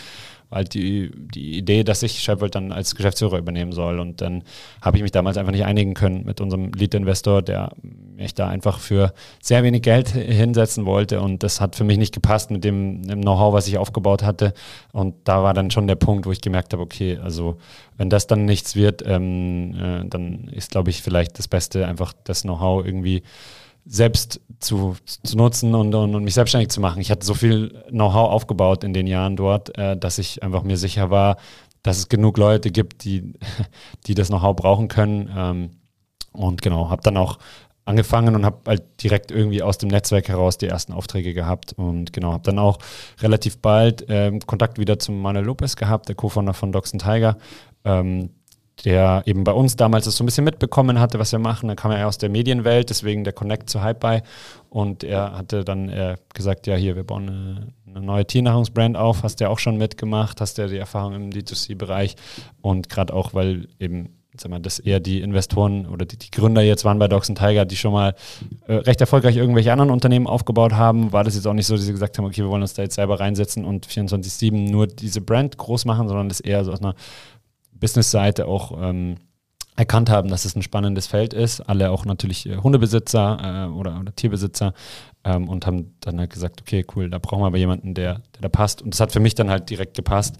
[0.51, 3.99] halt die, die Idee, dass ich Sheffield dann als Geschäftsführer übernehmen soll.
[3.99, 4.43] Und dann
[4.81, 8.79] habe ich mich damals einfach nicht einigen können mit unserem Lead-Investor, der mich da einfach
[8.79, 11.21] für sehr wenig Geld hinsetzen wollte.
[11.21, 14.53] Und das hat für mich nicht gepasst mit dem, dem Know-how, was ich aufgebaut hatte.
[14.91, 17.57] Und da war dann schon der Punkt, wo ich gemerkt habe, okay, also
[17.97, 22.13] wenn das dann nichts wird, ähm, äh, dann ist, glaube ich, vielleicht das Beste, einfach
[22.23, 23.23] das Know-how irgendwie
[23.85, 27.01] selbst zu, zu nutzen und, und, und, mich selbstständig zu machen.
[27.01, 30.77] Ich hatte so viel Know-how aufgebaut in den Jahren dort, äh, dass ich einfach mir
[30.77, 31.37] sicher war,
[31.83, 33.33] dass es genug Leute gibt, die,
[34.07, 35.29] die das Know-how brauchen können.
[35.35, 35.69] Ähm,
[36.31, 37.39] und genau, habe dann auch
[37.85, 42.13] angefangen und habe halt direkt irgendwie aus dem Netzwerk heraus die ersten Aufträge gehabt und
[42.13, 42.77] genau, habe dann auch
[43.21, 47.37] relativ bald ähm, Kontakt wieder zu Manuel Lopez gehabt, der Co-Founder von Dogs Tiger,
[47.83, 48.29] ähm,
[48.85, 51.67] der eben bei uns damals das so ein bisschen mitbekommen hatte, was wir machen.
[51.67, 54.23] Dann kam er aus der Medienwelt, deswegen der Connect zu Hype
[54.69, 59.23] Und er hatte dann äh, gesagt, ja hier, wir bauen eine, eine neue Tiernahrungsbrand auf.
[59.23, 62.15] Hast du ja auch schon mitgemacht, hast ja die Erfahrung im D2C-Bereich.
[62.61, 66.61] Und gerade auch, weil eben sag mal, dass eher die Investoren oder die, die, Gründer
[66.61, 68.15] jetzt waren bei Dogs Tiger, die schon mal
[68.67, 71.85] äh, recht erfolgreich irgendwelche anderen Unternehmen aufgebaut haben, war das jetzt auch nicht so, dass
[71.85, 75.21] sie gesagt haben, okay, wir wollen uns da jetzt selber reinsetzen und 24-7 nur diese
[75.21, 76.95] Brand groß machen, sondern das eher so aus einer
[77.81, 79.17] Business-Seite auch ähm,
[79.75, 81.61] erkannt haben, dass es ein spannendes Feld ist.
[81.61, 84.73] Alle auch natürlich äh, Hundebesitzer äh, oder, oder, Tierbesitzer
[85.23, 88.41] ähm, und haben dann halt gesagt, okay, cool, da brauchen wir aber jemanden, der, der
[88.41, 88.81] da passt.
[88.81, 90.37] Und das hat für mich dann halt direkt gepasst.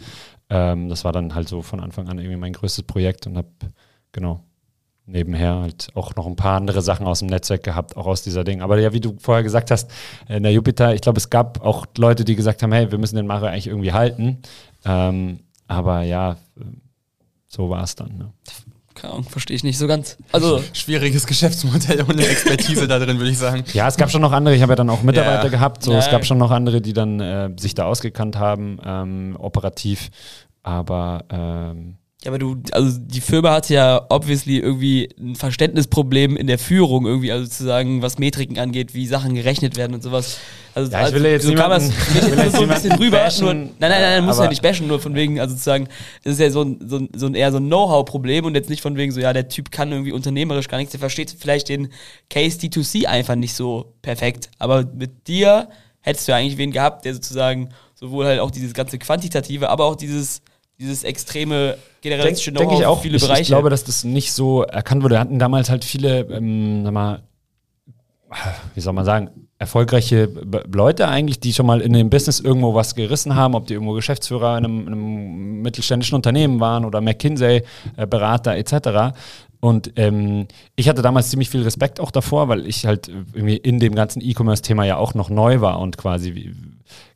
[0.49, 3.49] Ähm, das war dann halt so von Anfang an irgendwie mein größtes Projekt und habe
[4.11, 4.43] genau
[5.05, 8.43] nebenher halt auch noch ein paar andere Sachen aus dem Netzwerk gehabt, auch aus dieser
[8.43, 8.61] Ding.
[8.61, 9.89] Aber ja, wie du vorher gesagt hast,
[10.29, 13.15] in der Jupiter, ich glaube, es gab auch Leute, die gesagt haben, hey, wir müssen
[13.15, 14.41] den Mario eigentlich irgendwie halten.
[14.85, 16.37] Ähm, aber ja,
[17.53, 18.17] so war es dann.
[18.17, 18.33] Ne?
[18.93, 20.17] keine Ahnung, verstehe ich nicht so ganz.
[20.31, 23.63] Also, Schwieriges Geschäftsmodell ohne Expertise da drin, würde ich sagen.
[23.73, 25.49] Ja, es gab schon noch andere, ich habe ja dann auch Mitarbeiter Ja.
[25.49, 28.79] gehabt, so Ja, es gab schon noch andere, die dann äh, sich da ausgekannt haben,
[28.85, 30.09] ähm, operativ.
[30.63, 36.45] Aber ähm, ja, aber du, also die Firma hatte ja obviously irgendwie ein Verständnisproblem in
[36.47, 40.37] der Führung irgendwie, also zu sagen, was Metriken angeht, wie Sachen gerechnet werden und sowas.
[40.75, 42.61] Also, Ja, ich also, will jetzt so kam das niemanden- mich ich will jetzt so
[42.61, 43.17] ein bisschen rüber.
[43.17, 45.61] bashen, nur, nein, nein, nein, nein, muss ja nicht bashen, nur von wegen, also zu
[45.63, 45.87] sagen,
[46.23, 48.69] es ist ja so ein, so ein, so ein eher so ein Know-how-Problem und jetzt
[48.69, 51.69] nicht von wegen so, ja, der Typ kann irgendwie unternehmerisch gar nichts, der versteht vielleicht
[51.69, 51.89] den
[52.29, 54.49] Case D2C einfach nicht so perfekt.
[54.59, 55.69] Aber mit dir
[56.01, 59.85] hättest du ja eigentlich wen gehabt, der sozusagen sowohl halt auch dieses ganze Quantitative, aber
[59.85, 60.41] auch dieses,
[60.81, 63.41] dieses extreme generalistische denke ich Know-how für viele ich, Bereiche.
[63.43, 65.15] ich glaube, dass das nicht so erkannt wurde.
[65.15, 67.23] Wir hatten damals halt viele, ähm, sag mal,
[68.73, 72.73] wie soll man sagen, erfolgreiche B Leute eigentlich, die schon mal in dem Business irgendwo
[72.73, 76.99] was gerissen haben, ob die irgendwo Geschäftsführer in einem, in einem mittelständischen Unternehmen waren oder
[76.99, 79.15] McKinsey-Berater etc.
[79.59, 83.79] Und ähm, ich hatte damals ziemlich viel Respekt auch davor, weil ich halt irgendwie in
[83.79, 86.55] dem ganzen E-Commerce-Thema ja auch noch neu war und quasi, wie,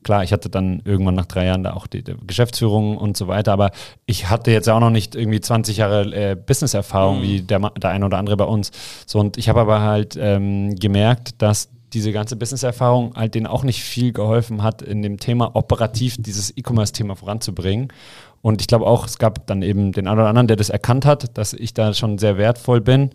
[0.03, 3.27] klar, ich hatte dann irgendwann nach drei Jahren da auch die, die Geschäftsführung und so
[3.27, 3.71] weiter, aber
[4.05, 8.05] ich hatte jetzt auch noch nicht irgendwie 20 Jahre äh, Business-Erfahrung wie der, der eine
[8.05, 8.71] oder andere bei uns.
[9.05, 13.63] So, und ich habe aber halt ähm, gemerkt, dass diese ganze Business-Erfahrung halt denen auch
[13.63, 17.87] nicht viel geholfen hat, in dem Thema operativ dieses E-Commerce-Thema voranzubringen.
[18.41, 21.05] Und ich glaube auch, es gab dann eben den einen oder anderen, der das erkannt
[21.05, 23.09] hat, dass ich da schon sehr wertvoll bin.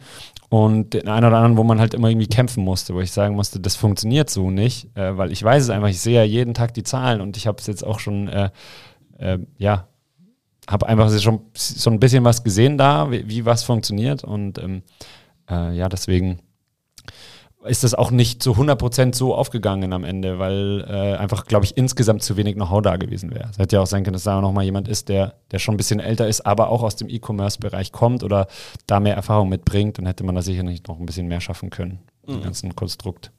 [0.50, 3.36] Und den einen oder anderen, wo man halt immer irgendwie kämpfen musste, wo ich sagen
[3.36, 6.54] musste, das funktioniert so nicht, äh, weil ich weiß es einfach, ich sehe ja jeden
[6.54, 8.50] Tag die Zahlen und ich habe es jetzt auch schon, äh,
[9.18, 9.86] äh, ja,
[10.68, 14.82] habe einfach schon so ein bisschen was gesehen da, wie, wie was funktioniert und ähm,
[15.48, 16.40] äh, ja, deswegen
[17.64, 21.76] ist das auch nicht zu 100% so aufgegangen am Ende, weil äh, einfach, glaube ich,
[21.76, 23.48] insgesamt zu wenig Know-how da gewesen wäre.
[23.50, 25.74] Es hätte ja auch sein können, dass da noch mal jemand ist, der, der schon
[25.74, 28.46] ein bisschen älter ist, aber auch aus dem E-Commerce-Bereich kommt oder
[28.86, 31.98] da mehr Erfahrung mitbringt, dann hätte man da sicherlich noch ein bisschen mehr schaffen können,
[32.26, 33.30] im ganzen Konstrukt.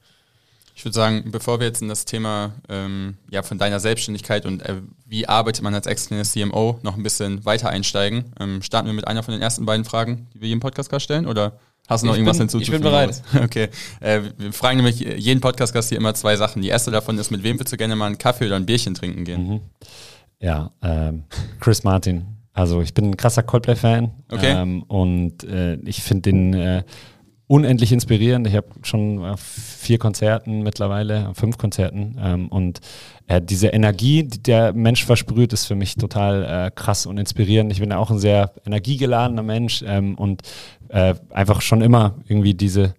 [0.76, 4.62] Ich würde sagen, bevor wir jetzt in das Thema ähm, ja, von deiner Selbstständigkeit und
[4.64, 8.94] äh, wie arbeitet man als externer CMO noch ein bisschen weiter einsteigen, ähm, starten wir
[8.94, 11.60] mit einer von den ersten beiden Fragen, die wir jedem Podcast stellen oder
[11.92, 12.76] hast du noch Ich irgendwas bin- hinzuzufügen?
[12.78, 13.22] ich bin bereit.
[13.44, 16.62] Okay, äh, wir fragen nämlich jeden Podcast-Gast hier immer zwei Sachen.
[16.62, 18.94] Die erste davon ist, mit wem würdest du gerne mal einen Kaffee oder ein Bierchen
[18.94, 19.48] trinken gehen?
[19.48, 19.60] Mhm.
[20.40, 21.24] Ja, ähm,
[21.60, 22.26] Chris Martin.
[22.54, 24.52] Also ich bin ein krasser Coldplay-Fan Okay.
[24.54, 26.84] ähm, und äh, ich finde den äh,
[27.48, 28.48] unendlich inspirierend.
[28.48, 32.80] Ich habe schon auf vier Konzerten mittlerweile, fünf Konzerten ähm, und
[33.28, 37.72] äh, diese Energie, die der Mensch versprüht, ist für mich total äh, krass und inspirierend.
[37.72, 40.42] Ich bin ja auch ein sehr energiegeladener Mensch ähm, und
[40.92, 42.94] äh, einfach schon immer irgendwie diese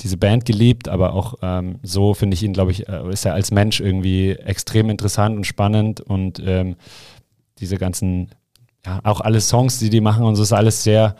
[0.00, 3.32] diese Band geliebt, aber auch ähm, so finde ich ihn, glaube ich, äh, ist er
[3.32, 6.76] als Mensch irgendwie extrem interessant und spannend und ähm,
[7.60, 8.28] diese ganzen,
[8.84, 11.16] ja, auch alle Songs, die die machen und so ist alles sehr,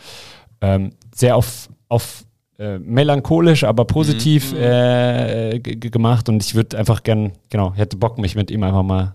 [0.60, 2.24] ähm, sehr auf, auf
[2.58, 7.96] äh, melancholisch, aber positiv äh, g- g- gemacht und ich würde einfach gern, genau, hätte
[7.96, 9.14] Bock, mich mit ihm einfach mal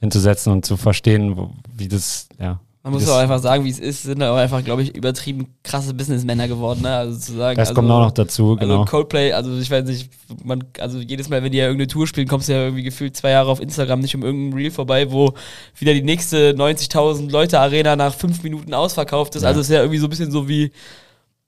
[0.00, 2.58] hinzusetzen und zu verstehen, wo, wie das, ja.
[2.84, 5.94] Man muss auch einfach sagen, wie es ist, sind aber einfach, glaube ich, übertrieben krasse
[5.94, 6.94] Businessmänner geworden, ne?
[6.94, 7.56] Also zu sagen.
[7.56, 8.80] das also, kommt auch noch dazu, genau.
[8.80, 10.10] Also Coldplay, also ich weiß nicht,
[10.44, 13.16] man, also jedes Mal, wenn die ja irgendeine Tour spielen, kommst du ja irgendwie gefühlt
[13.16, 15.32] zwei Jahre auf Instagram nicht um irgendein Reel vorbei, wo
[15.78, 19.44] wieder die nächste 90.000 Leute Arena nach fünf Minuten ausverkauft ist.
[19.44, 19.48] Ja.
[19.48, 20.70] Also es ist ja irgendwie so ein bisschen so wie,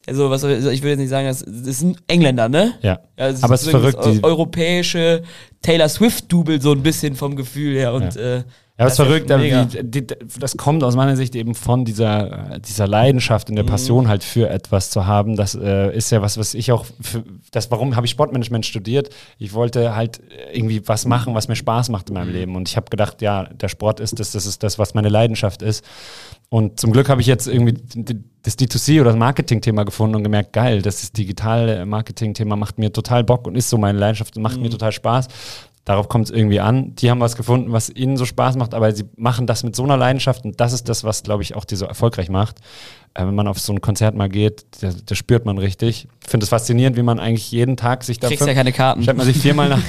[0.07, 2.79] also was soll ich will jetzt nicht sagen, das, das sind Engländer, ne?
[2.81, 2.99] ja.
[3.17, 5.23] Es Aber es ist verrückt, Das europäische
[5.61, 8.39] Taylor Swift-Double so ein bisschen vom Gefühl her und Ja.
[8.39, 8.45] äh,
[8.79, 10.07] Ja, aber es ist das verrückt, wie, die,
[10.39, 14.23] das kommt aus meiner Sicht eben von dieser, äh, dieser Leidenschaft und der Passion halt
[14.23, 15.35] für etwas zu haben.
[15.35, 19.09] Das äh, ist ja was, was ich auch, für, das, warum habe ich Sportmanagement studiert?
[19.39, 20.21] Ich wollte halt
[20.53, 22.55] irgendwie was machen, was mir Spaß macht in meinem Leben.
[22.55, 25.63] Und ich habe gedacht, ja, der Sport ist das, das ist das, was meine Leidenschaft
[25.63, 25.83] ist.
[26.49, 27.75] Und zum Glück habe ich jetzt irgendwie
[28.43, 32.93] das D2C oder das Marketing-Thema gefunden und gemerkt, geil, das ist digitale Marketing-Thema macht mir
[32.93, 35.27] total Bock und ist so meine Leidenschaft und macht mir total Spaß.
[35.87, 36.97] Darauf kommt es irgendwie an.
[36.97, 39.85] Die haben was gefunden, was ihnen so Spaß macht, aber sie machen das mit so
[39.85, 42.57] einer Leidenschaft und das ist das, was, glaube ich, auch die so erfolgreich macht.
[43.15, 46.09] Äh, wenn man auf so ein Konzert mal geht, das, das spürt man richtig.
[46.25, 49.05] Ich finde es faszinierend, wie man eigentlich jeden Tag sich da kriegst ja keine Karten.
[49.05, 49.81] stellt man sich viermal nach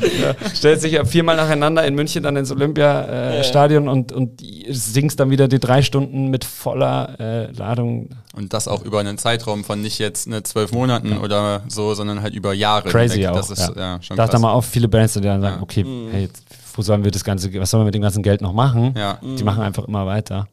[0.00, 5.18] ja, stellt sich ja viermal nacheinander in München dann ins Olympiastadion und, und die- singst
[5.20, 8.10] dann wieder die drei Stunden mit voller äh, Ladung.
[8.36, 12.22] Und das auch über einen Zeitraum von nicht jetzt ne, zwölf Monaten oder so, sondern
[12.22, 12.88] halt über Jahre.
[12.88, 13.34] Crazy auch.
[13.34, 14.02] Das ist ja, ja.
[14.02, 14.32] schon da krass.
[14.32, 15.62] da mal auf viele Bands, die dann sagen, Ja.
[15.62, 18.40] okay, hey, jetzt, wo sollen wir das ganze, was sollen wir mit dem ganzen Geld
[18.40, 18.94] noch machen?
[18.96, 19.18] Ja.
[19.22, 20.46] Die machen einfach immer weiter.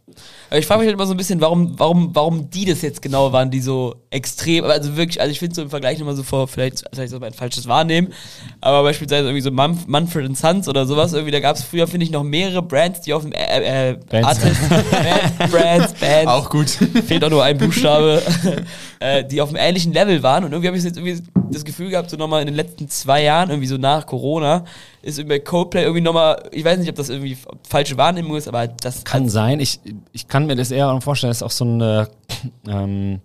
[0.49, 3.01] Aber ich frage mich halt immer so ein bisschen, warum, warum, warum die das jetzt
[3.01, 6.23] genau waren, die so extrem, also wirklich, also ich finde so im Vergleich immer so
[6.23, 8.13] vor, vielleicht, vielleicht so ein falsches Wahrnehmen,
[8.61, 12.05] aber beispielsweise irgendwie so Manf Manfred Sons oder sowas, irgendwie, da gab es früher, finde
[12.05, 14.27] ich, noch mehrere Brands, die auf dem, äh, äh, Bands.
[14.27, 16.69] Artist, Bands, Brands, Bands, Auch gut.
[16.69, 18.21] fehlt auch nur ein Buchstabe,
[18.99, 20.43] äh, die auf einem ähnlichen Level waren.
[20.43, 23.23] Und irgendwie habe ich jetzt irgendwie das Gefühl gehabt, so nochmal in den letzten zwei
[23.23, 24.65] Jahren, irgendwie so nach Corona,
[25.01, 28.67] ist bei Coldplay irgendwie nochmal, ich weiß nicht, ob das irgendwie falsche Wahrnehmung ist, aber
[28.67, 29.59] das Kann sein.
[29.59, 29.79] Ich,
[30.11, 32.05] ich kann mir das eher vorstellen, dass auch so ein, äh,
[32.67, 33.19] ähm,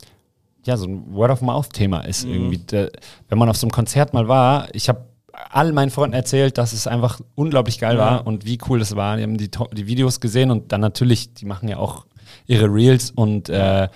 [0.64, 2.58] ja, so ein Word-of-Mouth-Thema ist irgendwie.
[2.58, 2.90] Der,
[3.28, 5.06] wenn man auf so einem Konzert mal war, ich habe
[5.50, 9.16] all meinen Freunden erzählt, dass es einfach unglaublich geil war und wie cool es war.
[9.16, 12.06] Die haben die, die Videos gesehen und dann natürlich, die machen ja auch
[12.46, 13.88] ihre Reels und äh,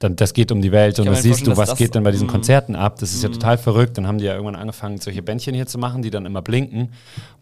[0.00, 2.10] dann, das geht um die Welt und dann siehst du, was das- geht denn bei
[2.10, 2.32] diesen Mhm.
[2.32, 2.98] Konzerten ab.
[2.98, 3.96] Das ist ja total verrückt.
[3.96, 6.90] Dann haben die ja irgendwann angefangen, solche Bändchen hier zu machen, die dann immer blinken.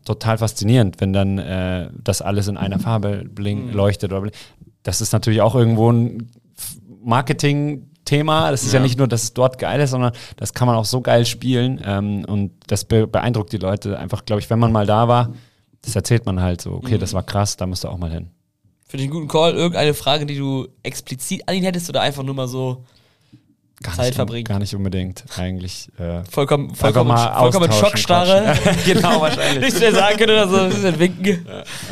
[0.05, 3.73] Total faszinierend, wenn dann äh, das alles in einer Farbe blink, Mhm.
[3.73, 4.12] leuchtet.
[4.12, 4.35] Oder blink.
[4.83, 8.51] Das ist natürlich auch irgendwo ein F- Marketing-Thema.
[8.51, 8.79] Das ist ja.
[8.79, 8.83] Ja.
[8.85, 11.81] nicht nur, dass es dort geil ist, sondern das kann man auch so geil spielen.
[11.85, 15.31] Ähm, und das be beeindruckt die Leute einfach, glaube ich, wenn man mal da war.
[15.83, 17.01] Das erzählt man halt so, okay, Mhm.
[17.01, 18.29] das war krass, da musst du auch mal hin.
[18.92, 19.55] Finde ich einen guten Call.
[19.55, 22.85] Irgendeine Frage, die du explizit an ihn hättest oder einfach nur mal so
[23.83, 24.44] Gar Zeit nicht, verbringen.
[24.44, 25.88] Gar nicht unbedingt, eigentlich.
[25.98, 28.55] Äh, vollkommen, vollkommen, mal vollkommen Schockstarre?
[28.85, 29.61] genau, wahrscheinlich.
[29.64, 31.46] Nichts mehr sagen können oder so ein bisschen winken.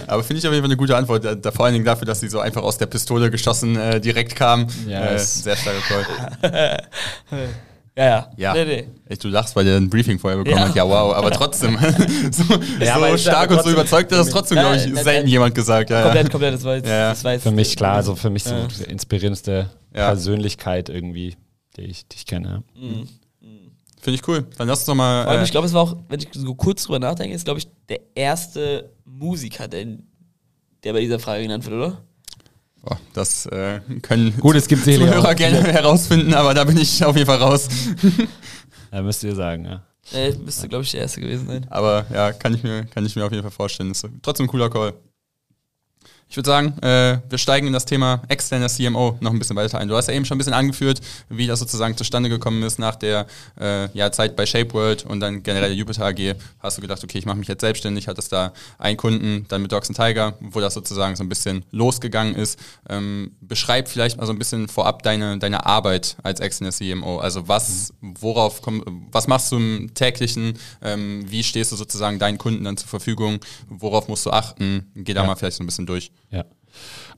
[0.06, 1.24] Aber finde ich auf jeden Fall eine gute Antwort.
[1.24, 3.98] Da, da vor allen Dingen dafür, dass sie so einfach aus der Pistole geschossen äh,
[3.98, 4.66] direkt kam.
[4.86, 6.82] Ja, äh, sehr starker Call.
[8.00, 8.28] Ja, ja.
[8.36, 8.54] Ja.
[8.54, 8.88] Nee, nee.
[9.08, 10.68] Echt, du lachst, weil der ein Briefing vorher bekommen Ja.
[10.68, 10.74] hat.
[10.74, 11.14] Ja, wow.
[11.14, 11.76] Aber trotzdem,
[12.32, 12.44] so,
[12.80, 15.20] Ja, so aber stark und so überzeugt, das ist trotzdem, Ja, glaube ich, nein, selten
[15.24, 15.26] nein.
[15.28, 15.90] jemand gesagt.
[15.90, 16.02] Ja, ja.
[16.04, 18.54] Komplett, komplett, das war jetzt, das war jetzt Für mich klar, also für mich so
[18.78, 20.06] die inspirierendste Ja.
[20.08, 21.36] Persönlichkeit irgendwie,
[21.76, 22.62] die ich, die ich kenne.
[22.74, 24.46] Finde ich cool.
[24.56, 25.24] Dann lass uns doch mal.
[25.24, 27.44] Vor allem, äh, ich glaube, es war auch, wenn ich so kurz drüber nachdenke, ist,
[27.44, 29.84] glaube ich, der erste Musiker, der,
[30.84, 31.98] der bei dieser Frage genannt wird, oder?
[32.82, 37.04] Boah, das äh, können Gut, es gibt Zuhörer auch- gerne herausfinden, aber da bin ich
[37.04, 37.68] auf jeden Fall raus.
[38.92, 39.82] Ja, müsst ihr sagen, ja.
[40.12, 41.66] Äh, müsste, glaube ich, der erste gewesen sein.
[41.70, 43.90] Aber ja, kann ich mir, kann ich mir auf jeden Fall vorstellen.
[43.92, 44.94] Ist trotzdem ein cooler Call.
[46.30, 49.78] Ich würde sagen, äh, wir steigen in das Thema externer CMO noch ein bisschen weiter
[49.78, 49.88] ein.
[49.88, 52.94] Du hast ja eben schon ein bisschen angeführt, wie das sozusagen zustande gekommen ist nach
[52.94, 53.26] der
[53.60, 56.36] äh, ja, Zeit bei Shape World und dann generell der Jupiter AG.
[56.60, 59.72] Hast du gedacht, okay, ich mache mich jetzt selbstständig, hattest da einen Kunden, dann mit
[59.72, 62.60] Dogs and Tiger, wo das sozusagen so ein bisschen losgegangen ist.
[62.88, 67.18] Ähm, beschreib vielleicht mal so ein bisschen vorab deine, deine Arbeit als externer CMO.
[67.18, 70.56] Also was, worauf komm, was machst du im täglichen?
[70.80, 73.40] Ähm, wie stehst du sozusagen deinen Kunden dann zur Verfügung?
[73.68, 74.92] Worauf musst du achten?
[74.94, 75.26] Geh da Ja.
[75.26, 76.12] mal vielleicht so ein bisschen durch.
[76.30, 76.44] Ja.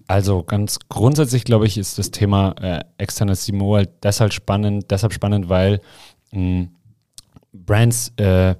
[0.06, 5.12] Also ganz grundsätzlich, glaube ich, ist das Thema äh, externes CMO halt deshalb spannend, deshalb
[5.12, 5.80] spannend, weil
[6.32, 6.68] mh,
[7.52, 8.54] Brands, äh,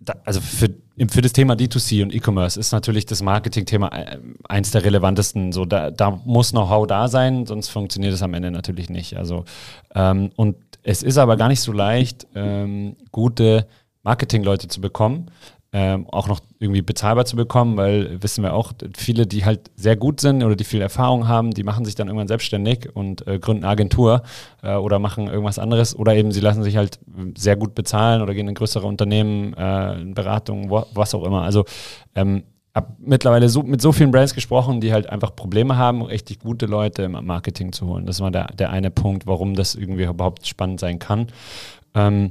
[0.00, 0.68] da, also für,
[1.10, 5.52] für das Thema D2C und E-Commerce ist natürlich das Marketing-Thema äh, eins der relevantesten.
[5.52, 9.16] So, da, da muss Know-how da sein, sonst funktioniert es am Ende natürlich nicht.
[9.16, 9.44] Also,
[9.94, 13.66] ähm, und es ist aber gar nicht so leicht, ähm, gute
[14.02, 15.30] Marketingleute zu bekommen
[15.76, 19.96] ähm, auch noch irgendwie bezahlbar zu bekommen, weil wissen wir auch, viele, die halt sehr
[19.96, 23.40] gut sind oder die viel Erfahrung haben, die machen sich dann irgendwann selbstständig und äh,
[23.40, 24.22] gründen eine Agentur
[24.62, 27.00] äh, oder machen irgendwas anderes oder eben sie lassen sich halt
[27.36, 31.42] sehr gut bezahlen oder gehen in größere Unternehmen, äh, in Beratung, wo, was auch immer.
[31.42, 31.64] Also
[32.14, 36.38] ähm, habe mittlerweile so, mit so vielen Brands gesprochen, die halt einfach Probleme haben, richtig
[36.38, 38.06] gute Leute im Marketing zu holen.
[38.06, 41.26] Das war der, der eine Punkt, warum das irgendwie überhaupt spannend sein kann.
[41.96, 42.30] Ähm,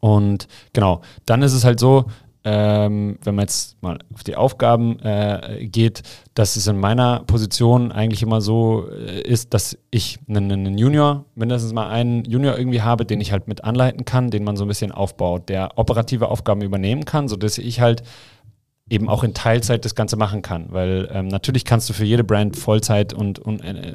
[0.00, 2.06] und genau, dann ist es halt so,
[2.44, 6.02] ähm, wenn man jetzt mal auf die Aufgaben äh, geht,
[6.34, 11.24] dass es in meiner Position eigentlich immer so äh, ist, dass ich einen, einen Junior,
[11.34, 14.64] mindestens mal einen Junior irgendwie habe, den ich halt mit anleiten kann, den man so
[14.66, 18.02] ein bisschen aufbaut, der operative Aufgaben übernehmen kann, sodass ich halt
[18.90, 20.66] eben auch in Teilzeit das Ganze machen kann.
[20.68, 23.94] Weil ähm, natürlich kannst du für jede Brand Vollzeit und, und äh,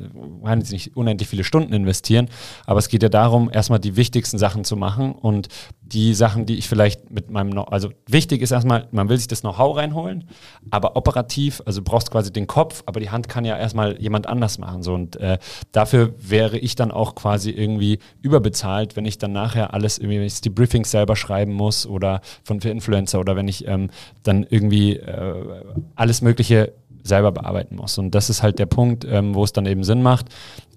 [0.71, 2.30] nicht, unendlich viele Stunden investieren,
[2.65, 5.47] aber es geht ja darum, erstmal die wichtigsten Sachen zu machen und
[5.82, 9.41] die Sachen, die ich vielleicht mit meinem, also wichtig ist erstmal, man will sich das
[9.41, 10.28] Know-how reinholen,
[10.71, 14.28] aber operativ, also du brauchst quasi den Kopf, aber die Hand kann ja erstmal jemand
[14.28, 14.84] anders machen.
[14.84, 14.93] So.
[14.93, 15.38] Und äh,
[15.71, 20.25] dafür wäre ich dann auch quasi irgendwie überbezahlt, wenn ich dann nachher alles irgendwie, wenn
[20.25, 23.89] ich die Briefings selber schreiben muss oder von für Influencer oder wenn ich ähm,
[24.23, 25.33] dann irgendwie äh,
[25.95, 27.97] alles Mögliche selber bearbeiten muss.
[27.97, 30.27] Und das ist halt der Punkt, ähm, wo es dann eben Sinn macht,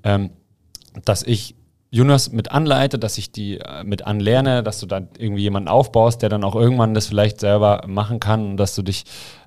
[0.04, 0.30] ähm,
[1.04, 1.54] dass ich
[1.90, 6.22] Juniors mit anleite, dass ich die äh, mit anlerne, dass du dann irgendwie jemanden aufbaust,
[6.22, 9.04] der dann auch irgendwann das vielleicht selber machen kann und dass du dich,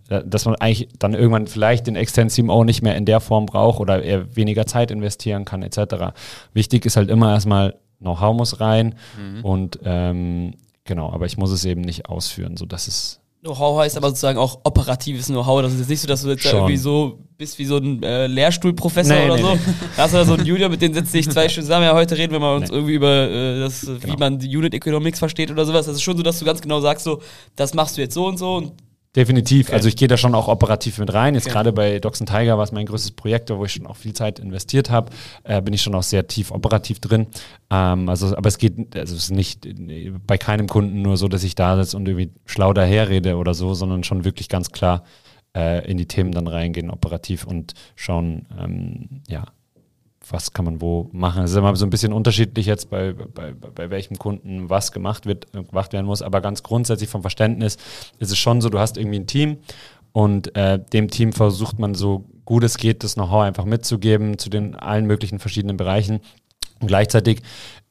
[0.10, 3.48] äh, dass man eigentlich dann irgendwann vielleicht den externen CMO nicht mehr in der Form
[3.48, 6.14] braucht oder er weniger Zeit investieren kann, etc.
[6.54, 8.96] Wichtig ist halt immer erstmal, Know-how muss rein
[9.42, 13.96] und ähm, genau, aber ich muss es eben nicht ausführen, so dass es Know-how heißt
[13.98, 15.62] aber sozusagen auch operatives Know-how.
[15.62, 16.56] Das ist jetzt nicht so, dass du jetzt Schon.
[16.56, 19.54] irgendwie so bist wie so ein äh, Lehrstuhlprofessor Nee, oder nee, so.
[19.54, 19.60] nee.
[19.96, 21.86] Da hast du da so einen Junior, mit dem setzt sich zwei Stunden zusammen.
[21.86, 24.18] Ja, heute reden wir mal uns irgendwie über äh, das, wie Genau.
[24.20, 25.86] man die Unit Economics versteht oder sowas.
[25.86, 27.22] Das ist schon so, dass du ganz genau sagst, so,
[27.56, 28.72] das machst du jetzt so und so und
[29.16, 29.72] Definitiv.
[29.72, 31.36] Also ich gehe da schon auch operativ mit rein.
[31.36, 31.54] Jetzt Okay.
[31.54, 34.14] gerade bei Docs and Tiger, was mein größtes Projekt war, wo ich schon auch viel
[34.14, 35.12] Zeit investiert habe,
[35.44, 37.28] äh, bin ich schon auch sehr tief operativ drin.
[37.70, 41.28] Ähm, also, aber es geht, also es ist nicht äh, bei keinem Kunden nur so,
[41.30, 45.04] dass ich da sitze und irgendwie schlau daherrede oder so, sondern schon wirklich ganz klar
[45.56, 49.46] äh, in die Themen dann reingehen, operativ und schauen, ähm, ja,
[50.30, 51.44] was kann man wo machen.
[51.44, 55.26] Es ist immer so ein bisschen unterschiedlich jetzt, bei, bei, bei welchem Kunden was gemacht
[55.26, 56.22] wird, äh, gemacht werden muss.
[56.22, 57.78] Aber ganz grundsätzlich vom Verständnis
[58.20, 59.58] ist es schon so, du hast irgendwie ein Team
[60.12, 64.50] und äh, dem Team versucht man so gut es geht, das Know-how einfach mitzugeben zu
[64.50, 66.22] den allen möglichen verschiedenen Bereichen.
[66.80, 67.42] Und gleichzeitig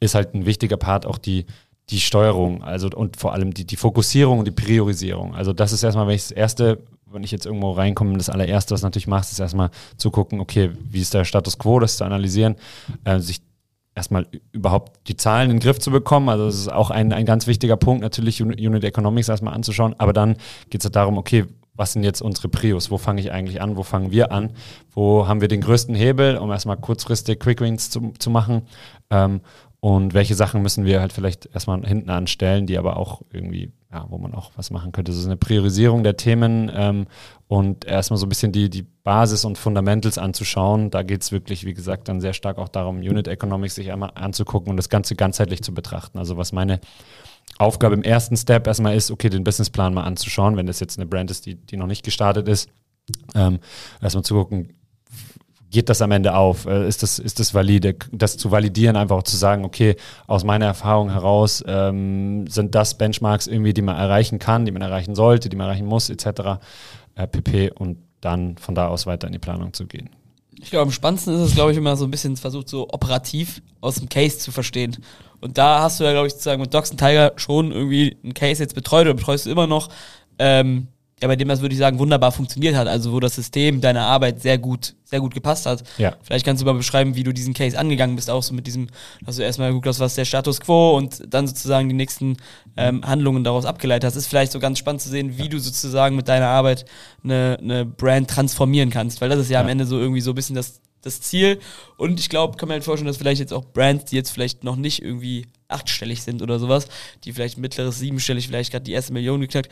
[0.00, 1.46] ist halt ein wichtiger Part auch die,
[1.90, 5.34] die Steuerung, also und vor allem die, die Fokussierung und die Priorisierung.
[5.34, 6.78] Also das ist erstmal, wenn ich das erste,
[7.14, 10.40] wenn ich jetzt irgendwo reinkomme, das allererste, was du natürlich machst, ist erstmal zu gucken,
[10.40, 12.56] okay, wie ist der Status quo, das zu analysieren,
[13.04, 13.40] äh, sich
[13.94, 16.28] erstmal überhaupt die Zahlen in den Griff zu bekommen.
[16.28, 19.94] Also das ist auch ein, ein ganz wichtiger Punkt, natürlich Uni- Unit Economics erstmal anzuschauen,
[19.98, 20.36] aber dann
[20.68, 21.44] geht es halt darum, okay,
[21.76, 22.90] was sind jetzt unsere Prios?
[22.90, 23.76] Wo fange ich eigentlich an?
[23.76, 24.50] Wo fangen wir an?
[24.92, 28.62] Wo haben wir den größten Hebel, um erstmal kurzfristig Quick Wins zu, zu machen?
[29.10, 29.40] Ähm,
[29.80, 34.06] und welche Sachen müssen wir halt vielleicht erstmal hinten anstellen, die aber auch irgendwie, ja,
[34.08, 35.12] wo man auch was machen könnte.
[35.12, 37.06] Ist eine Priorisierung der Themen ähm,
[37.46, 40.90] und erstmal so ein bisschen die, die Basis und Fundamentals anzuschauen.
[40.90, 44.10] Da geht es wirklich, wie gesagt, dann sehr stark auch darum, Unit Economics sich einmal
[44.16, 46.18] anzugucken und das Ganze ganzheitlich zu betrachten.
[46.18, 46.80] Also was meine
[47.58, 51.06] Aufgabe im ersten Step erstmal ist, okay, den Businessplan mal anzuschauen, wenn das jetzt eine
[51.06, 52.68] Brand ist, die, die noch nicht gestartet ist.
[53.36, 53.60] Ähm,
[54.02, 54.74] erstmal zu gucken,
[55.74, 56.66] geht das am Ende auf?
[56.66, 57.96] Äh, Ist das, ist das valide?
[58.12, 59.96] Das zu validieren, einfach auch zu sagen, okay,
[60.26, 64.82] aus meiner Erfahrung heraus ähm, sind das Benchmarks irgendwie, die man erreichen kann, die man
[64.82, 66.60] erreichen sollte, die man erreichen muss, etc.
[67.16, 67.72] Äh, pp.
[67.72, 70.08] Und dann von da aus weiter in die Planung zu gehen.
[70.62, 73.60] Ich glaube, am spannendsten ist es, glaube ich, man so ein bisschen versucht, so operativ
[73.80, 74.96] aus dem Case zu verstehen.
[75.40, 78.32] Und da hast du ja, glaube ich, sozusagen mit Docs and Tiger schon irgendwie einen
[78.32, 79.90] Case jetzt betreut oder betreust du immer noch,
[80.38, 80.86] ähm,
[81.22, 82.88] ja, bei dem das, würde ich sagen, wunderbar funktioniert hat.
[82.88, 85.84] Also, wo das System deiner Arbeit sehr gut, sehr gut gepasst hat.
[85.96, 86.16] Ja.
[86.22, 88.88] Vielleicht kannst du mal beschreiben, wie du diesen Case angegangen bist, auch so mit diesem,
[89.24, 92.36] dass du erstmal geguckt hast, was der Status quo und dann sozusagen die nächsten
[92.76, 94.16] ähm, Handlungen daraus abgeleitet hast.
[94.16, 96.84] Ist vielleicht so ganz spannend zu sehen, wie du sozusagen mit deiner Arbeit
[97.22, 99.72] eine, eine Brand transformieren kannst, weil das ist ja, am Ja.
[99.72, 101.60] Ende so irgendwie so ein bisschen das, das Ziel.
[101.96, 104.64] Und ich glaube, kann mir halt vorstellen, dass vielleicht jetzt auch Brands, die jetzt vielleicht
[104.64, 106.88] noch nicht irgendwie achtstellig sind oder sowas,
[107.24, 109.70] die vielleicht mittleres, siebenstellig, vielleicht gerade die erste Million geknackt,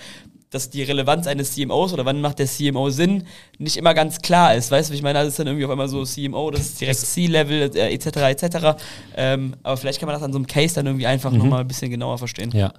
[0.51, 3.25] dass die Relevanz eines CMOs oder wann macht der CMO Sinn,
[3.59, 4.71] nicht immer ganz klar ist.
[4.71, 5.19] Weißt du, wie ich meine?
[5.19, 8.83] Das ist dann irgendwie auf einmal so CMO, das ist direkt C-Level, äh, etc., etc.
[9.17, 11.69] Ähm, aber vielleicht kann man das an so einem Case dann irgendwie einfach nochmal ein
[11.69, 12.51] bisschen genauer verstehen.
[12.53, 12.73] Ja.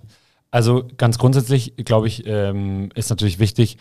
[0.51, 3.77] Also ganz grundsätzlich, glaube ich, ähm, ist natürlich wichtig,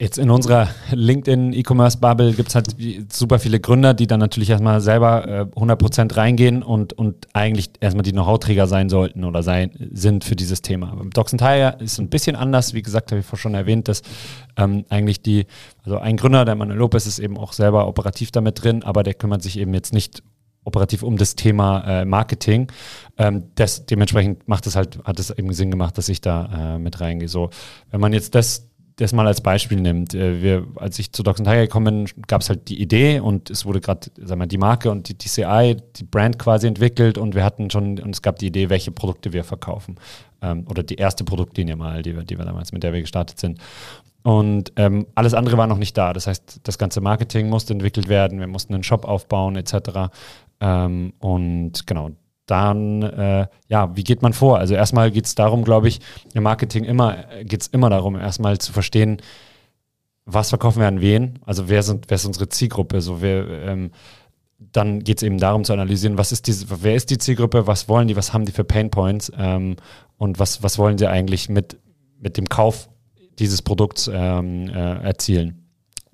[0.00, 2.76] Jetzt in unserer LinkedIn-E-Commerce-Bubble gibt es halt
[3.12, 8.04] super viele Gründer, die dann natürlich erstmal selber äh, 100% reingehen und, und eigentlich erstmal
[8.04, 10.94] die Know-how-Träger sein sollten oder sein, sind für dieses Thema.
[10.94, 12.74] Beim Docs Tire ist ein bisschen anders.
[12.74, 14.02] Wie gesagt, habe ich vorhin schon erwähnt, dass
[14.56, 15.46] ähm, eigentlich die,
[15.82, 19.14] also ein Gründer, der Manuel Lopez, ist eben auch selber operativ damit drin, aber der
[19.14, 20.22] kümmert sich eben jetzt nicht
[20.62, 22.70] operativ um das Thema äh, Marketing.
[23.16, 26.78] Ähm, das, dementsprechend macht es halt, hat es eben Sinn gemacht, dass ich da äh,
[26.78, 27.26] mit reingehe.
[27.26, 27.50] So,
[27.90, 28.67] wenn man jetzt das
[28.98, 30.14] das mal als Beispiel nimmt.
[30.14, 33.50] Äh, wir, als ich zu Docs Tiger gekommen bin, gab es halt die Idee und
[33.50, 37.70] es wurde gerade, die Marke und die DCI, die Brand quasi entwickelt und wir hatten
[37.70, 39.96] schon, und es gab die Idee, welche Produkte wir verkaufen.
[40.42, 43.38] Ähm, oder die erste Produktlinie mal, die wir, die wir damals, mit der wir gestartet
[43.38, 43.60] sind.
[44.22, 46.12] Und ähm, alles andere war noch nicht da.
[46.12, 50.10] Das heißt, das ganze Marketing musste entwickelt werden, wir mussten einen Shop aufbauen, etc.
[50.60, 52.10] Ähm, und genau,
[52.50, 54.58] dann, äh, ja, wie geht man vor?
[54.58, 56.00] Also erstmal geht es darum, glaube ich,
[56.34, 59.18] im Marketing immer, geht es immer darum, erstmal zu verstehen,
[60.24, 61.38] was verkaufen wir an wen?
[61.44, 63.00] Also wer sind, wer ist unsere Zielgruppe?
[63.00, 63.90] So wer, ähm,
[64.58, 67.88] dann geht es eben darum zu analysieren, was ist diese, wer ist die Zielgruppe, was
[67.88, 69.76] wollen die, was haben die für Pain Points ähm,
[70.16, 71.78] und was, was wollen sie eigentlich mit,
[72.18, 72.88] mit dem Kauf
[73.38, 75.67] dieses Produkts ähm, äh, erzielen.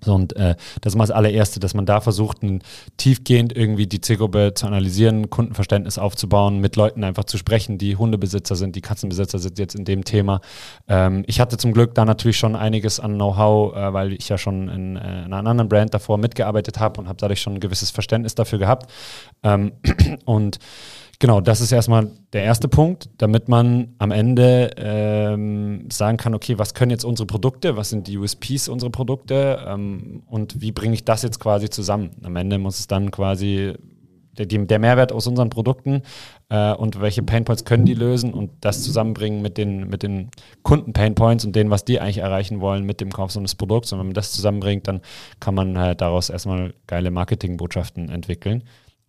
[0.09, 2.63] Und äh, das ist mal das allererste, dass man da versucht, ein,
[2.97, 8.57] tiefgehend irgendwie die Zielgruppe zu analysieren, Kundenverständnis aufzubauen, mit Leuten einfach zu sprechen, die Hundebesitzer
[8.57, 10.41] sind, die Katzenbesitzer sind jetzt in dem Thema.
[10.89, 14.39] Ähm, ich hatte zum Glück da natürlich schon einiges an Know-how, äh, weil ich ja
[14.39, 17.61] schon in, äh, in einer anderen Brand davor mitgearbeitet habe und habe dadurch schon ein
[17.61, 18.91] gewisses Verständnis dafür gehabt.
[19.43, 19.73] Ähm,
[20.25, 20.59] und
[21.25, 26.59] Genau, das ist erstmal der erste Punkt, damit man am Ende ähm, sagen kann, okay,
[26.59, 30.93] was können jetzt unsere Produkte, was sind die USPs unserer Produkte ähm, und wie bringe
[30.93, 32.11] ich das jetzt quasi zusammen?
[32.25, 33.73] Am Ende muss es dann quasi
[34.37, 36.03] der, der Mehrwert aus unseren Produkten
[36.51, 40.29] äh, und welche Painpoints können die lösen und das zusammenbringen mit den, mit den
[40.63, 43.95] Kunden-Painpoints und denen, was die eigentlich erreichen wollen mit dem Kauf so eines Produkts.
[43.95, 45.01] Und wenn man das zusammenbringt, dann
[45.41, 48.63] kann man halt daraus erstmal geile Marketingbotschaften entwickeln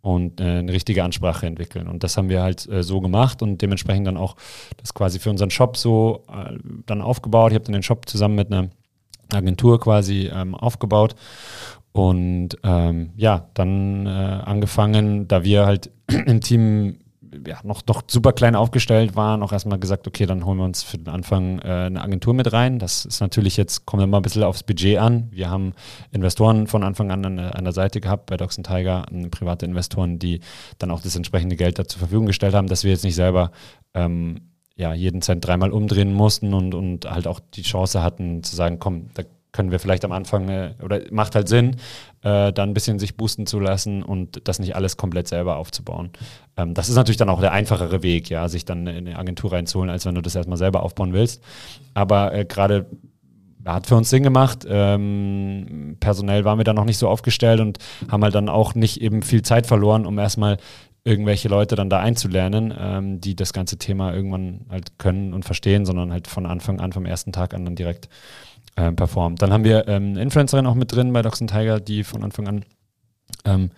[0.05, 1.87] und äh, eine richtige Ansprache entwickeln.
[1.87, 4.35] Und das haben wir halt äh, so gemacht und dementsprechend dann auch
[4.77, 7.51] das quasi für unseren Shop so äh, dann aufgebaut.
[7.51, 8.69] Ich habe dann den Shop zusammen mit einer
[9.33, 11.15] Agentur quasi ähm, aufgebaut
[11.91, 16.99] und ähm, ja, dann angefangen, da wir halt im Team
[17.45, 20.83] ja, noch, noch super klein aufgestellt waren, auch erstmal gesagt, okay, dann holen wir uns
[20.83, 22.79] für den Anfang äh, eine Agentur mit rein.
[22.79, 25.27] Das ist natürlich jetzt, kommt immer ein bisschen aufs Budget an.
[25.31, 25.73] Wir haben
[26.11, 30.39] Investoren von Anfang an an, an der Seite gehabt, bei Docs Tiger, private Investoren, die
[30.79, 33.51] dann auch das entsprechende Geld da zur Verfügung gestellt haben, dass wir jetzt nicht selber
[33.93, 34.41] ähm,
[34.75, 38.79] ja, jeden Cent dreimal umdrehen mussten und, und halt auch die Chance hatten zu sagen,
[38.79, 39.23] komm, da
[39.55, 41.77] können wir vielleicht am Anfang, äh, oder macht halt Sinn,
[42.25, 46.09] äh, dann ein bisschen sich boosten zu lassen und das nicht alles komplett selber aufzubauen.
[46.57, 49.53] Ähm, das ist natürlich dann auch der einfachere Weg, ja, sich dann in eine Agentur
[49.53, 51.43] reinzuholen, als wenn du das erstmal selber aufbauen willst.
[51.93, 52.87] Aber äh, gerade
[53.63, 54.65] hat für uns Sinn gemacht.
[54.67, 57.77] Ähm, personell waren wir da noch nicht so aufgestellt und
[58.09, 60.57] haben halt dann auch nicht eben viel Zeit verloren, um erstmal
[61.03, 65.85] irgendwelche Leute dann da einzulernen, ähm, die das ganze Thema irgendwann halt können und verstehen,
[65.85, 68.09] sondern halt von Anfang an, vom ersten Tag an dann direkt
[68.75, 69.41] äh, performt.
[69.41, 72.47] Dann haben wir ähm, eine Influencerin auch mit drin bei Docs Tiger, die von Anfang
[72.47, 72.65] an
[73.45, 73.71] ähm,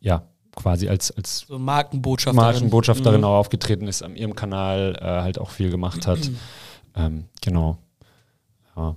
[0.00, 0.22] ja
[0.54, 3.26] quasi als, als so Markenbotschafterin, Markenbotschafterin mhm.
[3.26, 6.30] auch aufgetreten ist, an ihrem Kanal äh, halt auch viel gemacht hat.
[6.96, 7.78] ähm, genau.
[8.76, 8.96] Ja.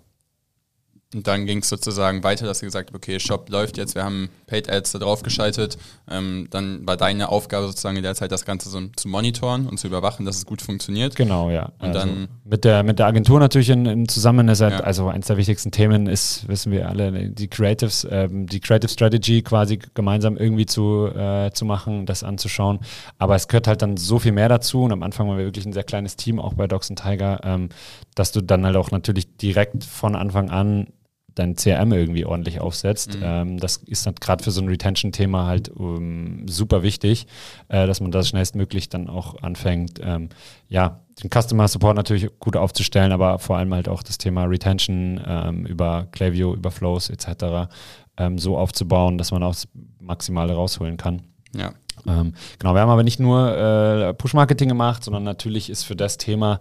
[1.14, 4.04] Und dann ging es sozusagen weiter, dass ihr gesagt habt, okay, Shop läuft jetzt, wir
[4.04, 5.78] haben Paid Ads da drauf geschaltet.
[6.10, 9.78] Ähm, dann war deine Aufgabe sozusagen in der Zeit, das Ganze so zu monitoren und
[9.78, 11.18] zu überwachen, dass es gut funktioniert.
[11.18, 11.72] Genau, ja.
[11.80, 14.80] Und also dann mit der, mit der Agentur natürlich in, in zusammen ist halt, ja.
[14.80, 19.42] also eines der wichtigsten Themen ist, wissen wir alle, die Creatives, ähm, die Creative Strategy
[19.42, 22.80] quasi gemeinsam irgendwie zu, äh, zu machen, das anzuschauen.
[23.18, 25.66] Aber es gehört halt dann so viel mehr dazu und am Anfang waren wir wirklich
[25.66, 27.70] ein sehr kleines Team, auch bei Dogs Tiger, ähm,
[28.16, 30.88] dass du dann halt auch natürlich direkt von Anfang an
[31.36, 33.16] dein CRM irgendwie ordentlich aufsetzt.
[33.16, 33.24] Mhm.
[33.24, 37.28] Ähm, das ist dann gerade für so ein Retention-Thema halt um, ähm, super wichtig,
[37.70, 40.30] äh, dass man das schnellstmöglich dann auch anfängt, ähm,
[40.68, 45.22] ja, den Customer Support natürlich gut aufzustellen, aber vor allem halt auch das Thema Retention
[45.26, 47.70] ähm, über Klaviyo, über Flows etc.
[48.18, 49.68] Ähm, so aufzubauen, dass man auch das
[50.00, 51.22] Maximale rausholen kann.
[51.56, 51.74] Ja.
[52.08, 56.18] Ähm, genau, wir haben aber nicht nur äh, Push-Marketing gemacht, sondern natürlich ist für das
[56.18, 56.60] Thema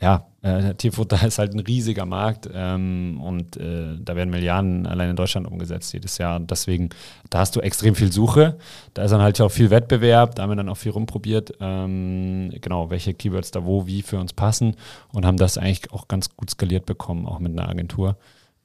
[0.00, 5.10] ja, äh, Tierfutter ist halt ein riesiger Markt ähm, und äh, da werden Milliarden allein
[5.10, 6.36] in Deutschland umgesetzt jedes Jahr.
[6.36, 6.88] Und deswegen,
[7.28, 8.58] da hast du extrem viel Suche.
[8.94, 10.34] Da ist dann halt auch viel Wettbewerb.
[10.34, 14.18] Da haben wir dann auch viel rumprobiert, ähm, genau, welche Keywords da wo, wie für
[14.18, 14.76] uns passen
[15.12, 18.16] und haben das eigentlich auch ganz gut skaliert bekommen, auch mit einer Agentur.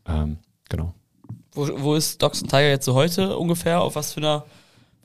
[0.08, 0.38] Ähm,
[0.70, 0.94] genau.
[1.52, 3.82] Wo, wo ist Docs Tiger jetzt so heute ungefähr?
[3.82, 4.46] Auf was für einer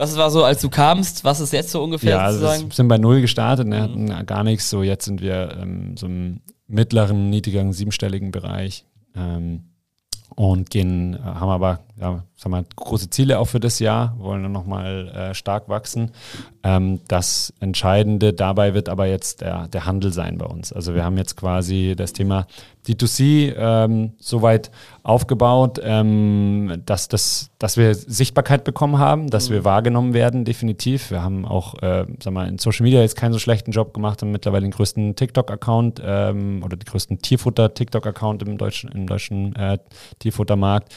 [0.00, 1.24] was war so, als du kamst?
[1.24, 2.12] Was ist jetzt so ungefähr?
[2.12, 4.26] Ja, also wir sind bei null gestartet, ne, hatten mhm.
[4.26, 4.70] gar nichts.
[4.70, 8.86] So, jetzt sind wir ähm, so im mittleren, niedrigeren, siebenstelligen Bereich.
[9.14, 9.64] Ähm,
[10.36, 14.42] und gehen, äh, haben aber ja, sagen wir, große Ziele auch für das Jahr, wollen
[14.42, 16.12] dann nochmal äh, stark wachsen.
[16.62, 20.72] Ähm, das Entscheidende dabei wird aber jetzt der, der Handel sein bei uns.
[20.72, 22.46] Also wir haben jetzt quasi das Thema
[22.86, 24.70] D2C ähm, soweit
[25.02, 29.54] aufgebaut, ähm, dass, das, dass wir Sichtbarkeit bekommen haben, dass mhm.
[29.54, 31.10] wir wahrgenommen werden, definitiv.
[31.10, 34.22] Wir haben auch, äh, sag mal, in Social Media jetzt keinen so schlechten Job gemacht,
[34.22, 39.78] haben mittlerweile den größten TikTok-Account ähm, oder den größten Tierfutter-TikTok-Account im deutschen, im deutschen äh,
[40.18, 40.94] Tierfuttermarkt.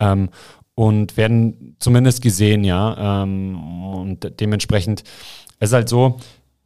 [0.00, 0.30] Ähm,
[0.76, 3.22] und werden zumindest gesehen, ja.
[3.24, 5.02] Ähm, und dementsprechend
[5.58, 6.18] es ist halt so,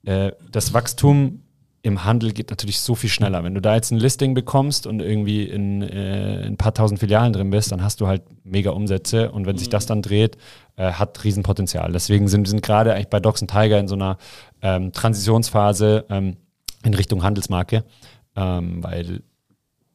[0.04, 1.42] äh, das Wachstum
[1.82, 3.42] im Handel geht natürlich so viel schneller.
[3.42, 7.00] Wenn du da jetzt ein Listing bekommst und irgendwie in, äh, in ein paar tausend
[7.00, 9.60] Filialen drin bist, dann hast du halt mega Umsätze und wenn mhm.
[9.60, 10.36] sich das dann dreht,
[10.76, 11.92] äh, hat Riesenpotenzial.
[11.92, 14.18] Deswegen sind, sind gerade eigentlich bei Docs Tiger in so einer
[14.60, 16.36] ähm, Transitionsphase ähm,
[16.84, 17.84] in Richtung Handelsmarke,
[18.36, 19.22] ähm, weil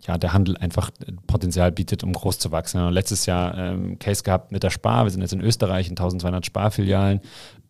[0.08, 0.92] ja, der Handel einfach
[1.28, 2.80] Potenzial bietet, um groß zu wachsen.
[2.80, 5.06] Haben letztes Jahr ähm, Case gehabt mit der Spar.
[5.06, 7.22] Wir sind jetzt in Österreich in 1200 Sparfilialen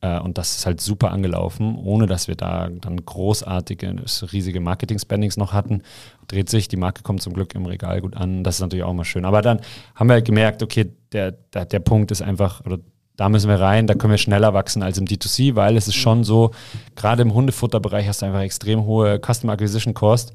[0.02, 3.96] äh, und das ist halt super angelaufen, ohne dass wir da dann großartige,
[4.34, 5.82] riesige Marketing-Spendings noch hatten.
[6.28, 8.44] Dreht sich, die Marke kommt zum Glück im Regal gut an.
[8.44, 9.26] Das ist natürlich auch mal schön.
[9.26, 9.62] Aber dann
[9.96, 12.80] haben wir halt gemerkt, okay, der, der, der Punkt ist einfach, oder
[13.16, 15.96] da müssen wir rein, da können wir schneller wachsen als im D2C, weil es ist
[15.96, 16.52] schon so,
[16.96, 20.34] gerade im Hundefutterbereich hast du einfach extrem hohe Customer Acquisition Cost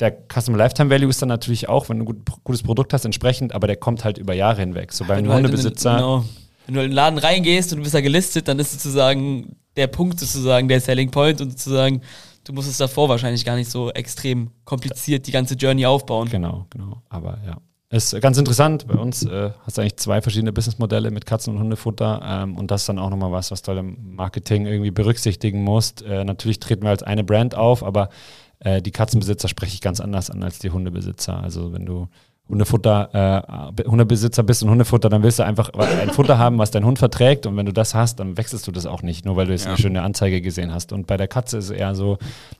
[0.00, 3.04] der Customer Lifetime Value ist dann natürlich auch, wenn du ein gut, gutes Produkt hast,
[3.04, 4.92] entsprechend, aber der kommt halt über Jahre hinweg.
[4.92, 5.92] So beim Hundebesitzer.
[5.92, 6.24] Halt genau.
[6.66, 9.86] Wenn du in den Laden reingehst und du bist da gelistet, dann ist sozusagen der
[9.86, 12.02] Punkt sozusagen der Selling Point und sozusagen
[12.48, 16.28] du musst es davor wahrscheinlich gar nicht so extrem kompliziert die ganze Journey aufbauen.
[16.28, 17.02] Genau, genau.
[17.08, 17.58] Aber ja.
[17.90, 18.86] ist ganz interessant.
[18.86, 22.70] Bei uns äh, hast du eigentlich zwei verschiedene Businessmodelle mit Katzen- und Hundefutter ähm, und
[22.70, 26.02] das ist dann auch nochmal was, was du halt im Marketing irgendwie berücksichtigen musst.
[26.02, 28.08] Äh, natürlich treten wir als eine Brand auf, aber
[28.60, 31.42] äh, die Katzenbesitzer spreche ich ganz anders an als die Hundebesitzer.
[31.42, 32.08] Also wenn du
[32.48, 36.84] Hundefutter, äh, Hundebesitzer bist und Hundefutter, dann willst du einfach ein Futter haben, was dein
[36.84, 37.46] Hund verträgt.
[37.46, 39.66] Und wenn du das hast, dann wechselst du das auch nicht, nur weil du jetzt
[39.66, 39.72] ja.
[39.72, 40.92] eine schöne Anzeige gesehen hast.
[40.92, 42.16] Und bei der Katze ist es eher so,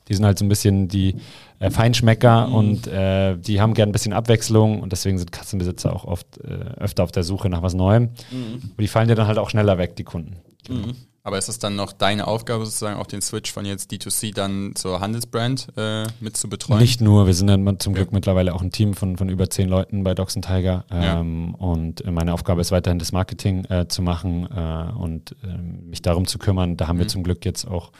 [0.08, 1.16] die sind halt so ein bisschen die
[1.58, 2.54] äh, Feinschmecker mhm.
[2.54, 6.80] und äh, die haben gern ein bisschen Abwechslung und deswegen sind Katzenbesitzer auch oft äh,
[6.80, 8.10] öfter auf der Suche nach was Neuem.
[8.30, 8.70] Mhm.
[8.76, 10.36] Und die fallen dir dann halt auch schneller weg, die Kunden.
[10.66, 10.88] Genau.
[10.88, 10.96] Mhm.
[11.28, 14.74] Aber ist es dann noch deine Aufgabe, sozusagen auch den Switch von jetzt D2C dann
[14.74, 16.80] zur Handelsbrand äh, mit zu betreuen?
[16.80, 19.68] Nicht nur, wir sind dann zum Glück mittlerweile auch ein Team von, von über zehn
[19.68, 20.86] Leuten bei Docs Tiger.
[20.90, 21.66] Ähm, ja.
[21.66, 26.26] Und meine Aufgabe ist weiterhin das Marketing äh, zu machen äh, und ähm, mich darum
[26.26, 26.78] zu kümmern.
[26.78, 27.00] Da haben mhm.
[27.00, 27.92] wir zum Glück jetzt auch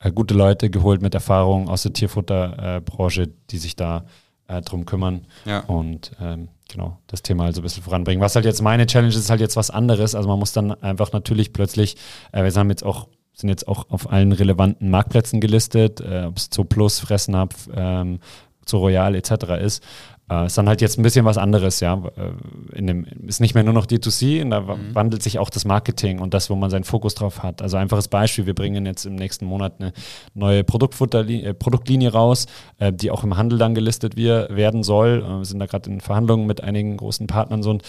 [0.00, 4.06] äh, gute Leute geholt mit Erfahrung aus der Tierfutterbranche, die sich da
[4.48, 5.28] äh, drum kümmern.
[5.44, 5.60] Ja.
[5.60, 8.22] Und ähm, genau, das Thema also ein bisschen voranbringen.
[8.22, 10.14] Was halt jetzt meine Challenge ist, ist halt jetzt was anderes.
[10.14, 11.96] Also man muss dann einfach natürlich plötzlich,
[12.32, 16.36] äh, wir haben jetzt auch sind jetzt auch auf allen relevanten Marktplätzen gelistet, äh, ob
[16.36, 18.20] es Zoo Plus, Fressnapf, ähm,
[18.66, 19.30] Zoo Royal etc.
[19.62, 19.82] ist.
[20.30, 21.94] Äh, ist dann halt jetzt ein bisschen was anderes, ja.
[21.94, 24.94] Äh, in dem, ist nicht mehr nur noch D2C, und da mhm.
[24.94, 27.60] wandelt sich auch das Marketing und das, wo man seinen Fokus drauf hat.
[27.60, 29.92] Also einfaches Beispiel, wir bringen jetzt im nächsten Monat eine
[30.34, 32.46] neue äh, Produktlinie raus,
[32.78, 35.22] äh, die auch im Handel dann gelistet wir, werden soll.
[35.24, 37.82] Äh, wir sind da gerade in Verhandlungen mit einigen großen Partnern so und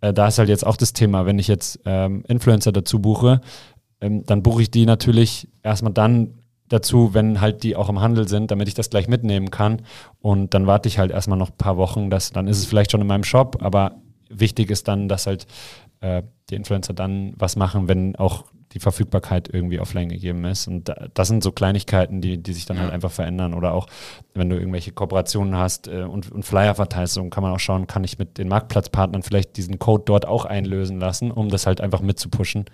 [0.00, 3.40] da ist halt jetzt auch das Thema, wenn ich jetzt ähm, Influencer dazu buche,
[4.00, 6.34] ähm, dann buche ich die natürlich erstmal dann
[6.68, 9.82] dazu, wenn halt die auch im Handel sind, damit ich das gleich mitnehmen kann.
[10.20, 12.92] Und dann warte ich halt erstmal noch ein paar Wochen, dass, dann ist es vielleicht
[12.92, 13.96] schon in meinem Shop, aber
[14.28, 15.46] wichtig ist dann, dass halt
[16.00, 20.66] äh, die Influencer dann was machen, wenn auch die Verfügbarkeit irgendwie offline gegeben ist.
[20.66, 23.54] Und das sind so Kleinigkeiten, die, die sich dann halt einfach verändern.
[23.54, 23.86] Oder auch,
[24.34, 28.04] wenn du irgendwelche Kooperationen hast äh, und, und Flyer verteilst, kann man auch schauen, kann
[28.04, 32.00] ich mit den Marktplatzpartnern vielleicht diesen Code dort auch einlösen lassen, um das halt einfach
[32.00, 32.66] mitzupushen.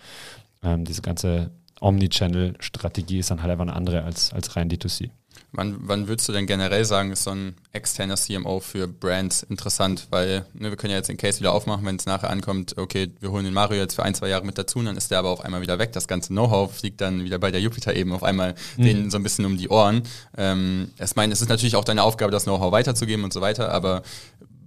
[0.65, 1.51] Ähm, diese ganze
[1.83, 5.11] Omnichannel-Strategie ist dann halt einfach eine andere als, als rein D2C.
[5.55, 10.07] Wann, wann würdest du denn generell sagen, ist so ein externer CMO für Brands interessant?
[10.11, 13.11] Weil ne, wir können ja jetzt den Case wieder aufmachen, wenn es nachher ankommt, okay,
[13.21, 15.29] wir holen den Mario jetzt für ein, zwei Jahre mit dazu, dann ist der aber
[15.29, 15.93] auf einmal wieder weg.
[15.93, 18.83] Das ganze Know-how fliegt dann wieder bei der Jupiter eben auf einmal mhm.
[18.83, 20.05] denen so ein bisschen um die Ohren.
[20.39, 23.71] Ähm, ich meine, es ist natürlich auch deine Aufgabe, das Know-how weiterzugeben und so weiter,
[23.73, 24.03] aber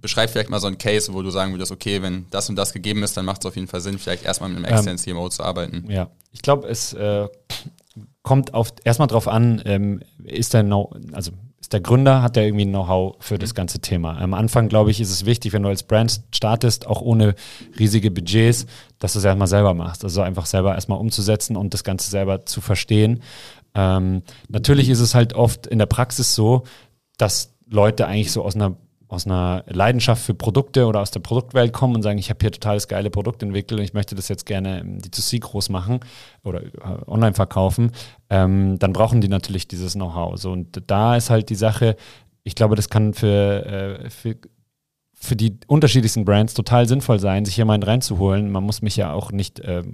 [0.06, 2.72] beschreib vielleicht mal so einen Case, wo du sagen würdest, okay, wenn das und das
[2.72, 5.14] gegeben ist, dann macht es auf jeden Fall Sinn, vielleicht erstmal mit einem externen ähm,
[5.14, 5.84] CMO zu arbeiten.
[5.90, 7.26] Ja, ich glaube, es äh,
[8.22, 12.44] kommt auf, erstmal darauf an, ähm, ist der no also ist der Gründer, hat der
[12.44, 13.56] irgendwie ein Know-how für das mhm.
[13.56, 14.16] ganze Thema.
[14.18, 17.34] Am Anfang, glaube ich, ist es wichtig, wenn du als Brand startest, auch ohne
[17.76, 18.66] riesige Budgets,
[19.00, 20.04] dass du es erstmal selber machst.
[20.04, 23.22] Also einfach selber erstmal umzusetzen und das Ganze selber zu verstehen.
[23.74, 26.62] Ähm, natürlich ist es halt oft in der Praxis so,
[27.18, 28.76] dass Leute eigentlich so aus einer
[29.08, 32.50] aus einer Leidenschaft für Produkte oder aus der Produktwelt kommen und sagen, ich habe hier
[32.50, 36.00] totales geile Produkt entwickelt und ich möchte das jetzt gerne D2C groß machen
[36.42, 36.70] oder äh,
[37.06, 37.92] online verkaufen,
[38.30, 40.38] ähm, dann brauchen die natürlich dieses Know-how.
[40.38, 41.96] So, und da ist halt die Sache,
[42.42, 44.36] ich glaube, das kann für, äh, für,
[45.14, 48.50] für die unterschiedlichsten Brands total sinnvoll sein, sich jemanden reinzuholen.
[48.50, 49.84] Man muss mich ja auch nicht, äh,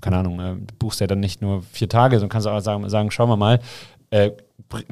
[0.00, 3.10] keine Ahnung, äh, buchst ja dann nicht nur vier Tage, sondern kannst auch sagen, sagen
[3.10, 3.60] schauen wir mal,
[4.10, 4.30] äh,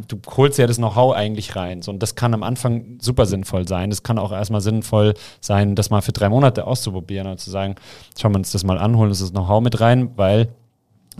[0.08, 1.82] du holst ja das Know-how eigentlich rein.
[1.82, 3.90] So, und das kann am Anfang super sinnvoll sein.
[3.90, 7.74] Das kann auch erstmal sinnvoll sein, das mal für drei Monate auszuprobieren und zu sagen,
[8.18, 10.48] schauen wir uns das mal an, holen uns das Know-how mit rein, weil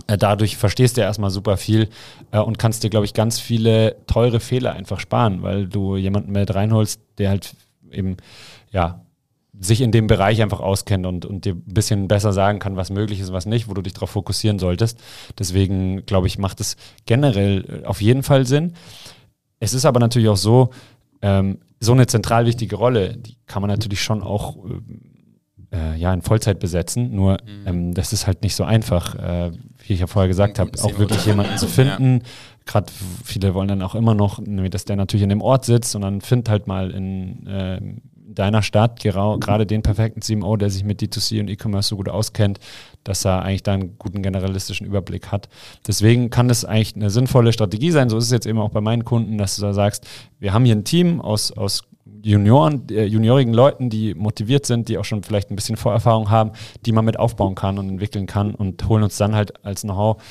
[0.07, 1.89] äh, dadurch verstehst du ja erstmal super viel
[2.31, 6.31] äh, und kannst dir, glaube ich, ganz viele teure Fehler einfach sparen, weil du jemanden
[6.31, 7.55] mit reinholst, der halt
[7.91, 8.17] eben,
[8.71, 9.04] ja,
[9.59, 12.89] sich in dem Bereich einfach auskennt und, und dir ein bisschen besser sagen kann, was
[12.89, 14.99] möglich ist, was nicht, wo du dich darauf fokussieren solltest.
[15.37, 16.75] Deswegen, glaube ich, macht es
[17.05, 18.73] generell äh, auf jeden Fall Sinn.
[19.59, 20.69] Es ist aber natürlich auch so,
[21.21, 24.57] ähm, so eine zentral wichtige Rolle, die kann man natürlich schon auch
[25.71, 27.15] äh, ja, in Vollzeit besetzen.
[27.15, 27.67] Nur mhm.
[27.67, 29.51] ähm, das ist halt nicht so einfach, äh,
[29.85, 32.19] wie ich ja vorher gesagt habe, auch wirklich jemanden zu finden.
[32.19, 32.29] Ja.
[32.65, 32.91] Gerade
[33.23, 36.21] viele wollen dann auch immer noch, dass der natürlich in dem Ort sitzt und dann
[36.21, 37.79] find halt mal in äh,
[38.35, 42.59] deiner Stadt gerade den perfekten CMO, der sich mit D2C und E-Commerce so gut auskennt,
[43.03, 45.49] dass er eigentlich da einen guten generalistischen Überblick hat.
[45.87, 48.09] Deswegen kann das eigentlich eine sinnvolle Strategie sein.
[48.09, 50.07] So ist es jetzt eben auch bei meinen Kunden, dass du da sagst,
[50.39, 51.83] wir haben hier ein Team aus, aus
[52.25, 56.51] Junioren, äh, juniorigen Leuten, die motiviert sind, die auch schon vielleicht ein bisschen Vorerfahrung haben,
[56.85, 60.21] die man mit aufbauen kann und entwickeln kann und holen uns dann halt als Know-how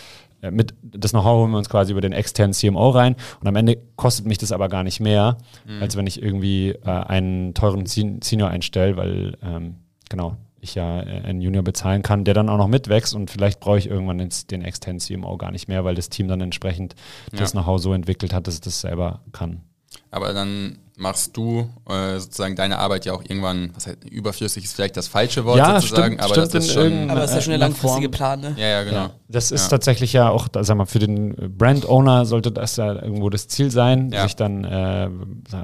[0.51, 3.79] mit das Know-how holen wir uns quasi über den externen CMO rein und am Ende
[3.97, 5.83] kostet mich das aber gar nicht mehr, mhm.
[5.83, 9.77] als wenn ich irgendwie äh, einen teuren Senior einstelle, weil ähm,
[10.09, 13.61] genau ich ja äh, einen Junior bezahlen kann, der dann auch noch mitwächst und vielleicht
[13.61, 16.95] brauche ich irgendwann den, den externen CMO gar nicht mehr, weil das Team dann entsprechend
[17.33, 17.39] ja.
[17.39, 19.61] das Know-how so entwickelt hat, dass es das selber kann.
[20.11, 24.75] aber dann machst du äh, sozusagen deine Arbeit ja auch irgendwann, was heißt, überflüssig ist
[24.77, 27.37] vielleicht das falsche Wort Ja, sozusagen, stimmt, aber stimmt das ist schon, Aber das ist
[27.37, 28.11] ja schon der langfristige Form.
[28.13, 28.55] Plan, ne?
[28.57, 28.97] ja, ja, genau.
[28.97, 29.69] Ja, das ist Ja.
[29.71, 33.71] tatsächlich ja auch, da- sag mal, für den Brand-Owner sollte das ja irgendwo das Ziel
[33.73, 34.23] sein, Ja.
[34.23, 35.09] sich dann äh,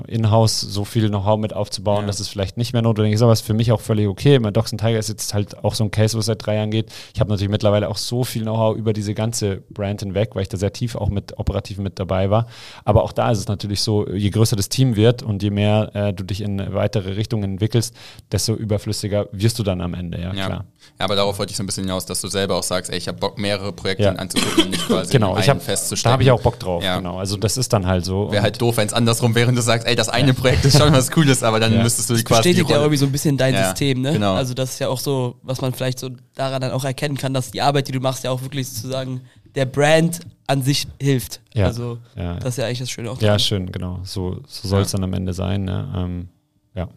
[0.08, 2.06] in-house so viel Know-how mit aufzubauen, Ja.
[2.08, 4.38] dass es vielleicht nicht mehr notwendig ist, aber es ist für mich auch völlig okay.
[4.38, 6.70] Mein and Tiger ist jetzt halt auch so ein Case, wo es seit drei Jahren
[6.70, 6.90] geht.
[7.14, 10.48] Ich habe natürlich mittlerweile auch so viel Know-how über diese ganze Brand hinweg, weil ich
[10.48, 12.46] da sehr tief auch mit operativ mit dabei war.
[12.84, 15.90] Aber auch da ist es natürlich so, je größer das Team wird und je mehr
[15.94, 17.94] äh, du dich in weitere Richtungen entwickelst,
[18.32, 20.46] desto überflüssiger wirst du dann am Ende, ja, Ja.
[20.46, 20.64] klar.
[20.98, 22.98] ja, aber darauf wollte ich so ein bisschen hinaus, dass du selber auch sagst, ey,
[22.98, 24.12] ich habe Bock, mehrere Projekte Ja.
[24.12, 26.82] anzugucken und nicht quasi Genau, in ich einen hab, da habe ich auch Bock drauf,
[26.82, 26.96] Ja.
[26.98, 27.18] genau.
[27.18, 28.30] Also das ist dann halt so.
[28.30, 30.78] Wäre halt doof, wenn es andersrum wäre und du sagst, ey, das eine Projekt ist
[30.78, 31.82] schon was Cooles, aber dann Ja.
[31.82, 34.00] müsstest du Das quasi die bestätigt ja Rolle- irgendwie so ein bisschen dein Ja, System,
[34.02, 34.12] ne?
[34.12, 34.34] genau.
[34.34, 37.34] Also das ist ja auch so, was man vielleicht so daran dann auch erkennen kann,
[37.34, 39.20] dass die Arbeit, die du machst, ja auch wirklich sozusagen
[39.54, 41.40] der Brand an sich hilft.
[41.54, 41.66] Ja.
[41.66, 42.36] Also Ja.
[42.36, 43.20] das ist ja eigentlich das Schöne auch.
[43.20, 43.38] Ja, dran.
[43.40, 44.00] schön, genau.
[44.04, 44.98] So, so soll es Ja.
[44.98, 45.64] dann am Ende sein.
[45.64, 45.92] Ne?
[45.96, 46.28] Ähm,
[46.74, 46.88] ja,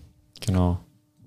[0.45, 0.79] genau.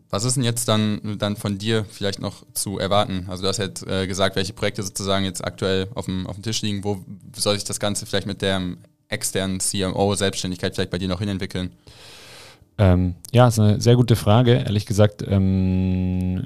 [0.08, 3.26] Was ist denn jetzt dann, dann von dir vielleicht noch zu erwarten?
[3.28, 6.42] Also du hast jetzt äh, gesagt, welche Projekte sozusagen jetzt aktuell auf dem, auf dem
[6.42, 6.84] Tisch liegen.
[6.84, 7.04] Wo
[7.34, 8.62] soll sich das Ganze vielleicht mit der
[9.08, 11.72] externen CMO-Selbstständigkeit vielleicht bei dir noch hinentwickeln?
[12.78, 14.52] Ähm, ja, ist eine sehr gute Frage.
[14.52, 16.44] Ehrlich gesagt, ähm,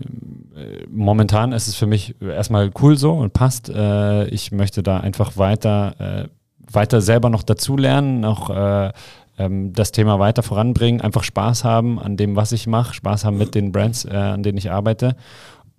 [0.54, 3.68] äh, momentan ist es für mich erstmal cool so und passt.
[3.68, 6.28] Äh, ich möchte da einfach weiter, äh,
[6.72, 8.92] weiter selber noch dazulernen, noch äh,
[9.38, 13.38] ähm, das Thema weiter voranbringen, einfach Spaß haben an dem, was ich mache, Spaß haben
[13.38, 15.16] mit den Brands, äh, an denen ich arbeite.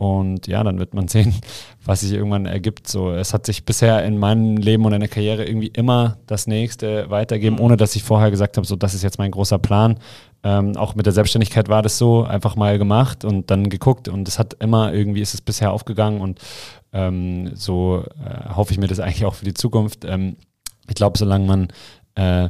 [0.02, 1.36] Und ja, dann wird man sehen,
[1.86, 2.88] was sich irgendwann ergibt.
[2.88, 6.48] So, es hat sich bisher in meinem Leben und in der Karriere irgendwie immer das
[6.48, 10.00] nächste weitergeben, ohne dass ich vorher gesagt habe, so das ist jetzt mein großer Plan.
[10.44, 14.28] Ähm, auch mit der Selbstständigkeit war das so, einfach mal gemacht und dann geguckt und
[14.28, 16.40] es hat immer irgendwie ist es bisher aufgegangen und
[16.94, 20.04] ähm, so äh, hoffe ich mir das eigentlich auch für die Zukunft.
[20.04, 20.36] Ähm,
[20.90, 21.68] ich glaube, solange man
[22.16, 22.50] äh,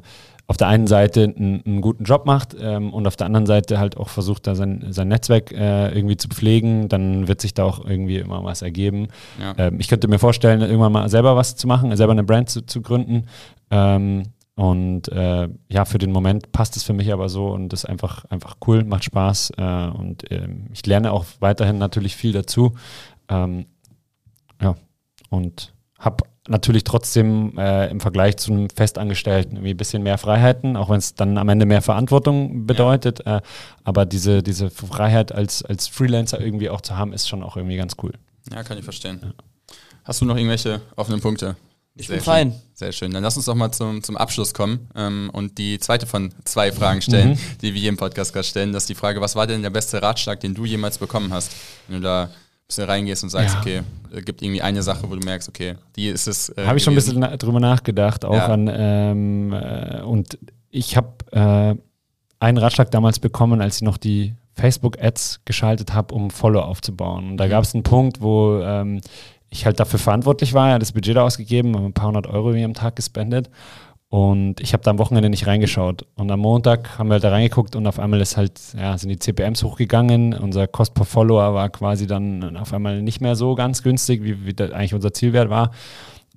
[0.51, 3.79] auf der einen Seite einen, einen guten Job macht ähm, und auf der anderen Seite
[3.79, 7.63] halt auch versucht, da sein, sein Netzwerk äh, irgendwie zu pflegen, dann wird sich da
[7.63, 9.07] auch irgendwie immer was ergeben.
[9.39, 9.53] Ja.
[9.57, 12.65] Ähm, ich könnte mir vorstellen, irgendwann mal selber was zu machen, selber eine Brand zu,
[12.65, 13.27] zu gründen.
[13.69, 14.23] Ähm,
[14.55, 18.25] und äh, ja, für den Moment passt es für mich aber so und ist einfach,
[18.25, 22.73] einfach cool, macht Spaß äh, und ähm, ich lerne auch weiterhin natürlich viel dazu.
[23.29, 23.67] Ähm,
[24.61, 24.75] ja,
[25.29, 30.77] und habe natürlich trotzdem äh, im Vergleich zu einem Festangestellten irgendwie ein bisschen mehr Freiheiten,
[30.77, 33.25] auch wenn es dann am Ende mehr Verantwortung bedeutet.
[33.25, 33.41] Äh,
[33.83, 37.77] aber diese, diese Freiheit als, als Freelancer irgendwie auch zu haben, ist schon auch irgendwie
[37.77, 38.13] ganz cool.
[38.51, 39.33] Ja, kann ich verstehen.
[40.03, 41.55] Hast du noch irgendwelche offenen Punkte?
[41.95, 42.33] Ich Sehr bin schön.
[42.33, 42.61] fein.
[42.73, 43.11] Sehr schön.
[43.11, 46.71] Dann lass uns doch mal zum, zum Abschluss kommen ähm, und die zweite von zwei
[46.71, 48.71] Fragen stellen, die wir hier im Podcast gerade stellen.
[48.73, 51.51] Das ist die Frage, was war denn der beste Ratschlag, den du jemals bekommen hast?
[51.87, 52.29] Wenn du da
[52.71, 53.59] bisschen reingehst und sagst, Ja.
[53.61, 56.49] okay, es gibt irgendwie eine Sache, wo du merkst, okay, die ist es.
[56.49, 58.47] Äh, Habe ich schon ein bisschen na drüber nachgedacht, auch Ja.
[58.47, 60.37] an ähm, äh, und
[60.69, 61.75] ich habe äh,
[62.39, 67.31] einen Ratschlag damals bekommen, als ich noch die Facebook-Ads geschaltet habe, um Follow aufzubauen.
[67.31, 67.49] Und da Mhm.
[67.49, 69.01] gab es einen Punkt, wo ähm,
[69.49, 72.65] ich halt dafür verantwortlich war, ja, das Budget da ausgegeben, ein paar hundert Euro mir
[72.65, 73.49] am Tag gespendet.
[74.11, 76.05] Und ich habe da am Wochenende nicht reingeschaut.
[76.17, 79.07] Und am Montag haben wir halt da reingeguckt und auf einmal ist halt, ja, sind
[79.07, 80.33] die CPMs hochgegangen.
[80.33, 84.45] Unser Cost per Follower war quasi dann auf einmal nicht mehr so ganz günstig, wie,
[84.45, 85.71] wie das eigentlich unser Zielwert war.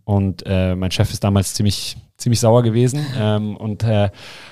[0.04, 4.10] Und äh, mein Chef ist damals ziemlich, ziemlich sauer gewesen ähm, und äh,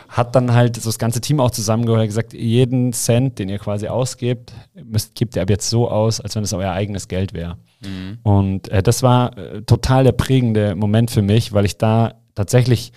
[0.08, 3.60] hat dann halt so das ganze Team auch zusammengeholt und gesagt, jeden Cent, den ihr
[3.60, 7.34] quasi ausgebt, müsst, gebt ihr ab jetzt so aus, als wenn es euer eigenes Geld
[7.34, 7.56] wäre.
[7.82, 8.18] Mhm.
[8.24, 12.92] Und äh, das war äh, total der prägende Moment für mich, weil ich da tatsächlich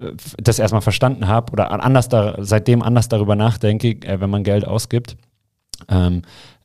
[0.00, 4.30] äh, das erstmal verstanden habe oder an- anders da, seitdem anders darüber nachdenke, äh, wenn
[4.30, 5.16] man Geld ausgibt.
[5.88, 6.22] Ähm,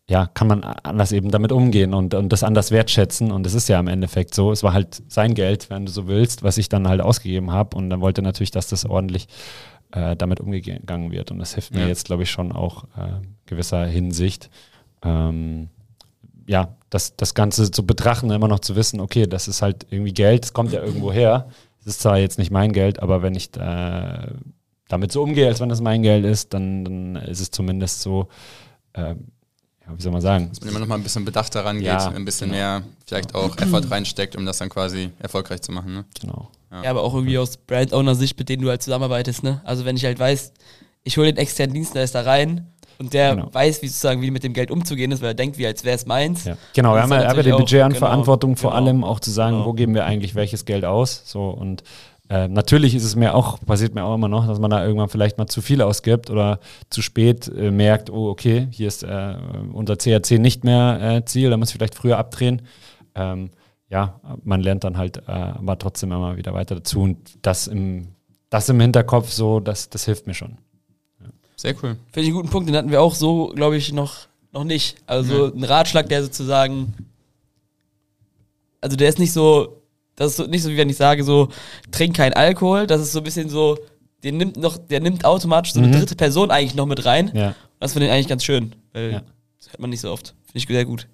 [0.09, 3.31] ja, kann man anders eben damit umgehen und, und das anders wertschätzen.
[3.31, 4.51] Und es ist ja im Endeffekt so.
[4.51, 7.77] Es war halt sein Geld, wenn du so willst, was ich dann halt ausgegeben habe.
[7.77, 9.27] Und dann wollte er natürlich, dass das ordentlich
[9.93, 11.31] äh, damit umgegangen wird.
[11.31, 11.87] Und das hilft mir Ja.
[11.87, 14.49] jetzt, glaube ich, schon auch äh, gewisser Hinsicht.
[15.01, 15.69] Ähm,
[16.45, 20.13] ja, das, das Ganze zu betrachten, immer noch zu wissen, okay, das ist halt irgendwie
[20.13, 21.47] Geld, es kommt ja irgendwo her.
[21.81, 24.27] Es ist zwar jetzt nicht mein Geld, aber wenn ich äh,
[24.87, 28.27] damit so umgehe, als wenn das mein Geld ist, dann, dann ist es zumindest so,
[28.93, 29.27] ähm,
[29.85, 30.49] ja, wie soll man sagen?
[30.49, 32.61] Dass man immer noch mal ein bisschen bedachter rangeht, Ja, ein bisschen genau.
[32.61, 35.93] mehr vielleicht auch Effort reinsteckt, um das dann quasi erfolgreich zu machen.
[35.93, 36.05] Ne?
[36.19, 36.51] Genau.
[36.71, 39.59] Ja, aber auch irgendwie aus Brand-Owner-Sicht, mit denen du halt zusammenarbeitest, ne?
[39.65, 40.53] Also wenn ich halt weiß,
[41.03, 42.67] ich hole den externen Dienstleister rein
[43.01, 43.53] und der Genau.
[43.53, 45.95] weiß, wie sozusagen, wie mit dem Geld umzugehen ist, weil er denkt, wie als wäre
[45.95, 46.45] es meins.
[46.45, 46.55] Ja.
[46.73, 48.83] Genau, wir haben ja, aber natürlich den auch- Budget an genau, Verantwortung vor genau.
[48.85, 49.65] allem auch zu sagen, Genau.
[49.67, 51.23] wo geben wir eigentlich welches Geld aus.
[51.25, 51.83] So und
[52.29, 55.09] äh, natürlich ist es mir auch, passiert mir auch immer noch, dass man da irgendwann
[55.09, 59.35] vielleicht mal zu viel ausgibt oder zu spät äh, merkt, oh, okay, hier ist äh,
[59.73, 62.61] unser CRC nicht mehr äh, Ziel, da muss ich vielleicht früher abdrehen.
[63.15, 63.49] Ähm,
[63.89, 68.07] ja, man lernt dann halt äh, aber trotzdem immer wieder weiter dazu und das im
[68.49, 70.57] das im Hinterkopf so, das, das hilft mir schon.
[71.61, 71.95] Sehr cool.
[72.11, 74.15] Finde ich einen guten Punkt, den hatten wir auch so, glaube ich, noch,
[74.51, 74.95] noch nicht.
[75.05, 76.93] Also ein Ratschlag, der sozusagen,
[78.81, 79.81] also der ist nicht so,
[80.15, 81.49] das ist so, nicht so, wie wenn ich sage, so,
[81.91, 83.77] trink kein Alkohol, das ist so ein bisschen so,
[84.23, 85.93] der nimmt noch, der nimmt automatisch so eine Mhm.
[85.99, 87.31] dritte Person eigentlich noch mit rein.
[87.33, 89.21] Ja, Das finde ich eigentlich ganz schön, weil Ja.
[89.59, 90.29] das hört man nicht so oft.
[90.45, 91.07] Finde ich sehr gut.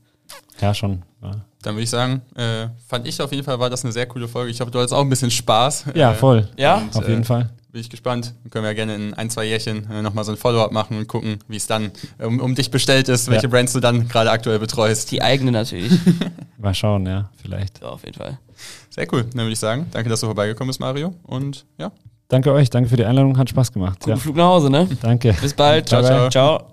[0.61, 1.03] ja schon.
[1.21, 4.05] Ja, Dann würde ich sagen, äh, fand ich auf jeden Fall, war das eine sehr
[4.05, 4.51] coole Folge.
[4.51, 5.85] Ich hoffe, du hattest auch ein bisschen Spaß.
[5.95, 6.47] ja Äh, voll.
[6.57, 6.77] Ja?
[6.77, 7.49] Und, Auf äh, jeden Fall.
[7.77, 8.33] Bin ich gespannt.
[8.41, 11.07] Dann können wir gerne in ein, zwei Jährchen äh, nochmal so ein Follow-up machen und
[11.07, 13.49] gucken, wie es dann um, um dich bestellt ist, welche Ja.
[13.51, 15.11] Brands du dann gerade aktuell betreust.
[15.11, 15.91] Die eigene natürlich.
[16.57, 17.79] Mal schauen, ja, vielleicht.
[17.83, 18.39] ja, auf jeden Fall.
[18.89, 19.25] Sehr cool.
[19.25, 21.13] Dann würde ich sagen, danke, dass du vorbeigekommen bist, Mario.
[21.21, 21.91] Und ja,
[22.29, 23.99] Danke euch, danke für die Einladung, hat Spaß gemacht.
[23.99, 24.87] Guten Ja, Flug nach Hause, ne?
[25.03, 25.33] danke.
[25.39, 25.87] Bis bald.
[25.87, 26.29] Ciao, ciao.
[26.31, 26.71] Ciao.